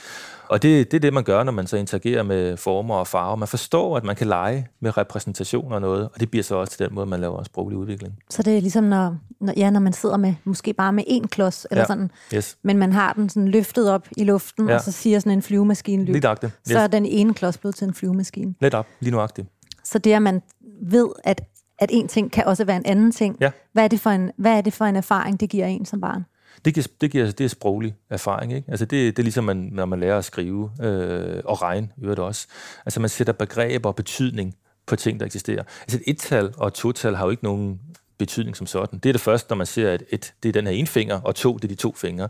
Og 0.48 0.62
det, 0.62 0.90
det 0.90 0.96
er 0.96 1.00
det, 1.00 1.12
man 1.12 1.24
gør, 1.24 1.42
når 1.42 1.52
man 1.52 1.66
så 1.66 1.76
interagerer 1.76 2.22
med 2.22 2.56
former 2.56 2.94
og 2.94 3.06
farver. 3.06 3.36
Man 3.36 3.48
forstår, 3.48 3.96
at 3.96 4.04
man 4.04 4.16
kan 4.16 4.26
lege 4.26 4.66
med 4.80 4.96
repræsentation 4.96 5.72
og 5.72 5.80
noget, 5.80 6.08
og 6.14 6.20
det 6.20 6.30
bliver 6.30 6.42
så 6.42 6.54
også 6.54 6.76
til 6.76 6.86
den 6.86 6.94
måde, 6.94 7.06
man 7.06 7.20
laver 7.20 7.42
sproglig 7.42 7.78
udvikling. 7.78 8.14
Så 8.30 8.42
det 8.42 8.56
er 8.56 8.60
ligesom, 8.60 8.84
når, 8.84 9.16
når, 9.40 9.52
ja, 9.56 9.70
når 9.70 9.80
man 9.80 9.92
sidder 9.92 10.16
med, 10.16 10.34
måske 10.44 10.72
bare 10.72 10.92
med 10.92 11.04
én 11.08 11.26
klods, 11.26 11.66
eller 11.70 11.82
Ja. 11.82 11.86
sådan, 11.86 12.10
Yes. 12.34 12.56
men 12.62 12.78
man 12.78 12.92
har 12.92 13.12
den 13.12 13.28
sådan 13.28 13.48
løftet 13.48 13.90
op 13.90 14.08
i 14.16 14.24
luften, 14.24 14.68
Ja. 14.68 14.74
og 14.74 14.80
så 14.80 14.92
siger 14.92 15.18
sådan 15.18 15.32
en 15.32 15.42
flyvemaskine 15.42 16.04
lyd. 16.04 16.12
Lige 16.12 16.22
nøjagtigt. 16.22 16.52
Så 16.64 16.78
er 16.78 16.82
Yes. 16.84 16.90
den 16.90 17.06
ene 17.06 17.34
klods 17.34 17.58
blevet 17.58 17.74
til 17.74 17.86
en 17.88 17.94
flyvemaskine. 17.94 18.54
Lidt 18.60 18.74
op. 18.74 18.86
Lige 19.00 19.10
nuagtigt. 19.12 19.48
Så 19.84 19.98
det, 19.98 20.12
at 20.12 20.22
man 20.22 20.42
ved, 20.82 21.08
at, 21.24 21.40
at 21.82 21.88
en 21.92 22.08
ting 22.08 22.32
kan 22.32 22.44
også 22.44 22.64
være 22.64 22.76
en 22.76 22.86
anden 22.86 23.12
ting, 23.12 23.36
Ja. 23.40 23.50
hvad, 23.72 23.84
er 23.84 23.88
det 23.88 24.00
for 24.00 24.10
en, 24.10 24.30
hvad 24.38 24.52
er 24.52 24.60
det 24.60 24.72
for 24.72 24.84
en 24.84 24.96
erfaring, 24.96 25.40
det 25.40 25.50
giver 25.50 25.66
en 25.66 25.84
som 25.84 26.00
barn? 26.00 26.24
Det 26.64 26.74
giver, 26.74 26.86
det 27.00 27.10
giver 27.10 27.30
det 27.30 27.44
er 27.44 27.48
sproglig 27.48 27.94
erfaring. 28.10 28.52
Ikke? 28.52 28.70
Altså 28.70 28.84
det, 28.84 29.16
det 29.16 29.22
er 29.22 29.22
ligesom, 29.22 29.44
man, 29.44 29.56
når 29.72 29.84
man 29.84 30.00
lærer 30.00 30.18
at 30.18 30.24
skrive 30.24 30.70
øh, 30.82 31.42
og 31.44 31.62
regne, 31.62 31.88
øvrigt 32.02 32.20
også. 32.20 32.46
Altså 32.86 33.00
man 33.00 33.08
sætter 33.08 33.32
begreber 33.32 33.88
og 33.88 33.96
betydning 33.96 34.54
på 34.86 34.96
ting, 34.96 35.20
der 35.20 35.26
eksisterer. 35.26 35.62
Altså 35.82 35.98
et 35.98 36.02
et-tal 36.10 36.54
og 36.56 36.66
et 36.66 36.74
to-tal 36.74 37.16
har 37.16 37.24
jo 37.24 37.30
ikke 37.30 37.44
nogen 37.44 37.80
betydning 38.22 38.56
som 38.56 38.66
sådan. 38.66 38.98
Det 38.98 39.08
er 39.08 39.12
det 39.12 39.20
første, 39.20 39.50
når 39.50 39.56
man 39.56 39.66
ser, 39.66 39.92
at 39.92 40.02
et, 40.10 40.34
det 40.42 40.48
er 40.48 40.52
den 40.52 40.66
her 40.66 40.72
ene 40.72 40.86
finger, 40.86 41.20
og 41.20 41.34
to, 41.34 41.54
det 41.54 41.64
er 41.64 41.68
de 41.68 41.74
to 41.74 41.94
fingre. 41.96 42.28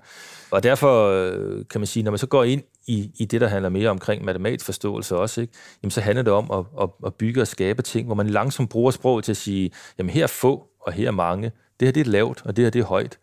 Og 0.51 0.63
derfor 0.63 1.09
øh, 1.09 1.65
kan 1.71 1.81
man 1.81 1.87
sige, 1.87 2.03
når 2.03 2.11
man 2.11 2.19
så 2.19 2.27
går 2.27 2.45
ind 2.45 2.63
i, 2.87 3.11
i 3.17 3.25
det, 3.25 3.41
der 3.41 3.49
handler 3.49 3.69
mere 3.69 3.91
omkring 3.91 4.25
matematisk 4.25 4.65
forståelse 4.65 5.17
også, 5.17 5.41
ikke? 5.41 5.53
Jamen, 5.83 5.91
så 5.91 6.01
handler 6.01 6.23
det 6.23 6.33
om 6.33 6.51
at, 6.53 6.83
at, 6.83 6.89
at 7.07 7.15
bygge 7.15 7.41
og 7.41 7.47
skabe 7.47 7.83
ting, 7.83 8.07
hvor 8.07 8.15
man 8.15 8.29
langsomt 8.29 8.71
bruger 8.71 8.91
sproget 8.91 9.25
til 9.25 9.33
at 9.33 9.37
sige, 9.37 9.71
jamen 9.99 10.11
her 10.11 10.23
er 10.23 10.27
få, 10.27 10.67
og 10.81 10.93
her 10.93 11.07
er 11.07 11.13
mange. 11.13 11.53
Det 11.81 11.89
her 11.89 11.93
det 11.93 12.07
er 12.07 12.11
lavt, 12.11 12.43
og 12.45 12.57
det 12.57 12.65
her 12.65 12.71
det 12.71 12.81
er 12.81 12.85
højt. 12.85 13.19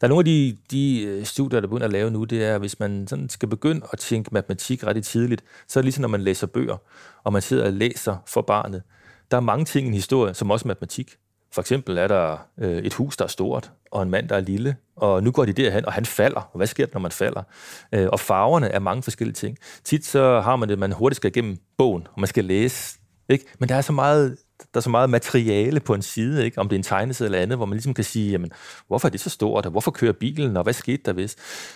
Der 0.00 0.06
er 0.06 0.08
nogle 0.08 0.20
af 0.20 0.24
de, 0.24 0.56
de 0.70 1.02
øh, 1.02 1.24
studier, 1.24 1.60
der 1.60 1.68
begynder 1.68 1.86
at 1.86 1.92
lave 1.92 2.10
nu, 2.10 2.24
det 2.24 2.44
er, 2.44 2.54
at 2.54 2.60
hvis 2.60 2.80
man 2.80 3.06
sådan 3.08 3.28
skal 3.28 3.48
begynde 3.48 3.86
at 3.92 3.98
tænke 3.98 4.30
matematik 4.32 4.86
ret 4.86 5.04
tidligt, 5.04 5.44
så 5.68 5.78
er 5.78 5.82
det 5.82 5.84
ligesom, 5.84 6.02
når 6.02 6.08
man 6.08 6.20
læser 6.20 6.46
bøger, 6.46 6.76
og 7.24 7.32
man 7.32 7.42
sidder 7.42 7.64
og 7.64 7.72
læser 7.72 8.16
for 8.26 8.42
barnet. 8.42 8.82
Der 9.30 9.36
er 9.36 9.40
mange 9.40 9.64
ting 9.64 9.86
i 9.86 9.88
en 9.88 9.94
historie, 9.94 10.34
som 10.34 10.50
også 10.50 10.64
er 10.64 10.68
matematik. 10.68 11.16
For 11.52 11.60
eksempel 11.60 11.98
er 11.98 12.08
der 12.08 12.36
øh, 12.58 12.78
et 12.78 12.94
hus, 12.94 13.16
der 13.16 13.24
er 13.24 13.28
stort, 13.28 13.72
og 13.90 14.02
en 14.02 14.10
mand, 14.10 14.28
der 14.28 14.36
er 14.36 14.40
lille, 14.40 14.76
og 14.96 15.22
nu 15.22 15.30
går 15.30 15.44
de 15.44 15.52
derhen, 15.52 15.84
og 15.84 15.92
han 15.92 16.04
falder. 16.06 16.40
Og 16.40 16.56
hvad 16.56 16.66
sker 16.66 16.86
der, 16.86 16.92
når 16.94 17.00
man 17.00 17.12
falder? 17.12 17.42
Øh, 17.92 18.08
og 18.12 18.20
farverne 18.20 18.68
er 18.68 18.78
mange 18.78 19.02
forskellige 19.02 19.34
ting. 19.34 19.58
Tit 19.84 20.06
så 20.06 20.40
har 20.40 20.56
man 20.56 20.68
det, 20.68 20.72
at 20.72 20.78
man 20.78 20.92
hurtigt 20.92 21.16
skal 21.16 21.28
igennem 21.28 21.58
bogen, 21.78 22.06
og 22.12 22.20
man 22.20 22.28
skal 22.28 22.44
læse. 22.44 22.98
Ikke? 23.28 23.44
Men 23.58 23.68
der 23.68 23.74
er 23.74 23.80
så 23.80 23.92
meget 23.92 24.36
der 24.74 24.80
er 24.80 24.80
så 24.80 24.90
meget 24.90 25.10
materiale 25.10 25.80
på 25.80 25.94
en 25.94 26.02
side, 26.02 26.44
ikke? 26.44 26.58
om 26.58 26.68
det 26.68 26.76
er 26.76 26.78
en 26.78 26.82
tegneside 26.82 27.26
eller 27.26 27.38
andet, 27.38 27.58
hvor 27.58 27.66
man 27.66 27.76
ligesom 27.76 27.94
kan 27.94 28.04
sige, 28.04 28.30
jamen, 28.30 28.50
hvorfor 28.86 29.08
er 29.08 29.10
det 29.10 29.20
så 29.20 29.30
stort, 29.30 29.64
og 29.64 29.70
hvorfor 29.70 29.90
kører 29.90 30.12
bilen, 30.12 30.56
og 30.56 30.62
hvad 30.62 30.72
skete 30.72 31.02
der 31.04 31.12
hvis? 31.12 31.30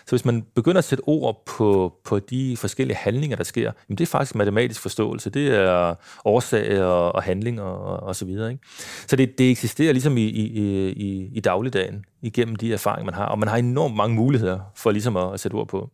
Så 0.06 0.10
hvis 0.10 0.24
man 0.24 0.42
begynder 0.54 0.78
at 0.78 0.84
sætte 0.84 1.02
ord 1.06 1.42
på, 1.46 1.92
på 2.04 2.18
de 2.18 2.56
forskellige 2.56 2.96
handlinger, 2.96 3.36
der 3.36 3.44
sker, 3.44 3.72
jamen 3.88 3.98
det 3.98 4.00
er 4.00 4.06
faktisk 4.06 4.34
matematisk 4.34 4.80
forståelse, 4.80 5.30
det 5.30 5.48
er 5.54 5.94
årsag 6.24 6.82
og, 6.82 7.14
og 7.14 7.22
handling 7.22 7.60
og, 7.60 8.00
og 8.02 8.16
så 8.16 8.24
videre. 8.24 8.50
Ikke? 8.52 8.64
Så 9.06 9.16
det, 9.16 9.38
det 9.38 9.50
eksisterer 9.50 9.92
ligesom 9.92 10.16
i, 10.16 10.24
i, 10.24 10.44
i, 10.90 11.30
i 11.32 11.40
dagligdagen, 11.40 12.04
igennem 12.22 12.56
de 12.56 12.72
erfaringer, 12.72 13.04
man 13.04 13.14
har, 13.14 13.26
og 13.26 13.38
man 13.38 13.48
har 13.48 13.56
enormt 13.56 13.96
mange 13.96 14.16
muligheder 14.16 14.58
for 14.76 14.90
ligesom 14.90 15.16
at, 15.16 15.32
at 15.34 15.40
sætte 15.40 15.54
ord 15.54 15.68
på. 15.68 15.90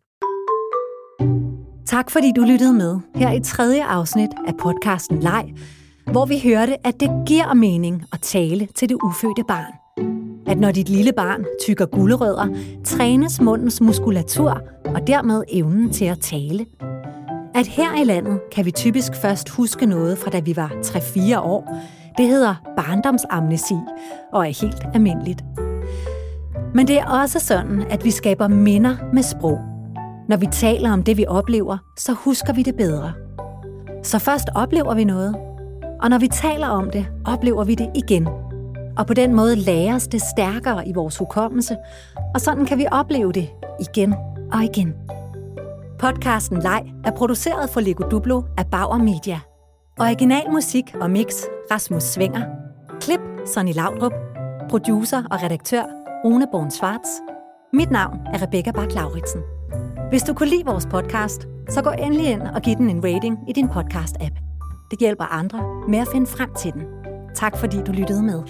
Tak 1.86 2.10
fordi 2.10 2.32
du 2.36 2.40
lyttede 2.40 2.72
med 2.72 2.98
her 3.14 3.32
i 3.32 3.40
tredje 3.40 3.84
afsnit 3.84 4.30
af 4.46 4.52
podcasten 4.60 5.20
Leg, 5.20 5.54
hvor 6.10 6.26
vi 6.26 6.40
hørte, 6.44 6.86
at 6.86 7.00
det 7.00 7.10
giver 7.26 7.54
mening 7.54 8.04
at 8.12 8.20
tale 8.20 8.68
til 8.74 8.88
det 8.88 8.96
ufødte 9.02 9.44
barn. 9.48 9.72
At 10.46 10.58
når 10.58 10.70
dit 10.70 10.88
lille 10.88 11.12
barn 11.12 11.44
tykker 11.62 11.86
gulerødder, 11.86 12.46
trænes 12.84 13.40
mundens 13.40 13.80
muskulatur 13.80 14.62
og 14.84 15.06
dermed 15.06 15.44
evnen 15.48 15.90
til 15.90 16.04
at 16.04 16.20
tale. 16.20 16.66
At 17.54 17.66
her 17.66 18.02
i 18.02 18.04
landet 18.04 18.40
kan 18.52 18.64
vi 18.64 18.70
typisk 18.70 19.12
først 19.14 19.48
huske 19.48 19.86
noget 19.86 20.18
fra 20.18 20.30
da 20.30 20.40
vi 20.40 20.56
var 20.56 20.68
3-4 20.68 21.38
år. 21.38 21.76
Det 22.18 22.26
hedder 22.26 22.54
barndomsamnesi 22.76 23.76
og 24.32 24.48
er 24.48 24.60
helt 24.62 24.82
almindeligt. 24.94 25.44
Men 26.74 26.88
det 26.88 26.98
er 26.98 27.06
også 27.22 27.38
sådan, 27.38 27.84
at 27.90 28.04
vi 28.04 28.10
skaber 28.10 28.48
minder 28.48 28.96
med 29.12 29.22
sprog. 29.22 29.58
Når 30.28 30.36
vi 30.36 30.46
taler 30.52 30.92
om 30.92 31.02
det, 31.02 31.16
vi 31.16 31.26
oplever, 31.26 31.78
så 31.96 32.12
husker 32.12 32.52
vi 32.52 32.62
det 32.62 32.76
bedre. 32.76 33.12
Så 34.02 34.18
først 34.18 34.48
oplever 34.54 34.94
vi 34.94 35.04
noget, 35.04 35.36
og 36.02 36.10
når 36.10 36.18
vi 36.18 36.28
taler 36.28 36.68
om 36.68 36.90
det, 36.90 37.06
oplever 37.24 37.64
vi 37.64 37.74
det 37.74 37.90
igen. 37.94 38.28
Og 38.98 39.06
på 39.06 39.14
den 39.14 39.34
måde 39.34 39.56
læres 39.56 40.08
det 40.08 40.22
stærkere 40.22 40.88
i 40.88 40.92
vores 40.92 41.18
hukommelse, 41.18 41.76
og 42.34 42.40
sådan 42.40 42.66
kan 42.66 42.78
vi 42.78 42.86
opleve 42.90 43.32
det 43.32 43.48
igen 43.80 44.14
og 44.52 44.64
igen. 44.64 44.94
Podcasten 45.98 46.62
Leg 46.62 46.82
er 47.04 47.10
produceret 47.10 47.70
for 47.70 47.80
Lego 47.80 48.08
Duplo 48.10 48.42
af 48.56 48.66
Bauer 48.66 48.98
Media. 48.98 49.40
Original 50.00 50.50
musik 50.50 50.94
og 51.00 51.10
mix 51.10 51.26
Rasmus 51.70 52.02
Svinger. 52.02 52.42
Klip 53.00 53.20
Sonny 53.46 53.74
Laudrup. 53.74 54.12
Producer 54.70 55.22
og 55.30 55.42
redaktør 55.42 55.82
Rune 56.24 56.46
Born 56.52 56.70
Schwartz. 56.70 57.08
Mit 57.72 57.90
navn 57.90 58.18
er 58.34 58.42
Rebecca 58.42 58.70
bak 58.70 58.94
lauritsen 58.94 59.40
Hvis 60.10 60.22
du 60.22 60.34
kunne 60.34 60.48
lide 60.48 60.64
vores 60.64 60.86
podcast, 60.86 61.48
så 61.68 61.82
gå 61.82 61.90
endelig 61.90 62.26
ind 62.30 62.42
og 62.42 62.62
giv 62.62 62.76
den 62.76 62.90
en 62.90 63.04
rating 63.04 63.38
i 63.48 63.52
din 63.52 63.68
podcast-app. 63.68 64.47
Det 64.90 64.98
hjælper 64.98 65.24
andre 65.24 65.64
med 65.88 65.98
at 65.98 66.08
finde 66.12 66.26
frem 66.26 66.54
til 66.54 66.72
den. 66.72 66.82
Tak 67.34 67.56
fordi 67.56 67.76
du 67.86 67.92
lyttede 67.92 68.22
med. 68.22 68.42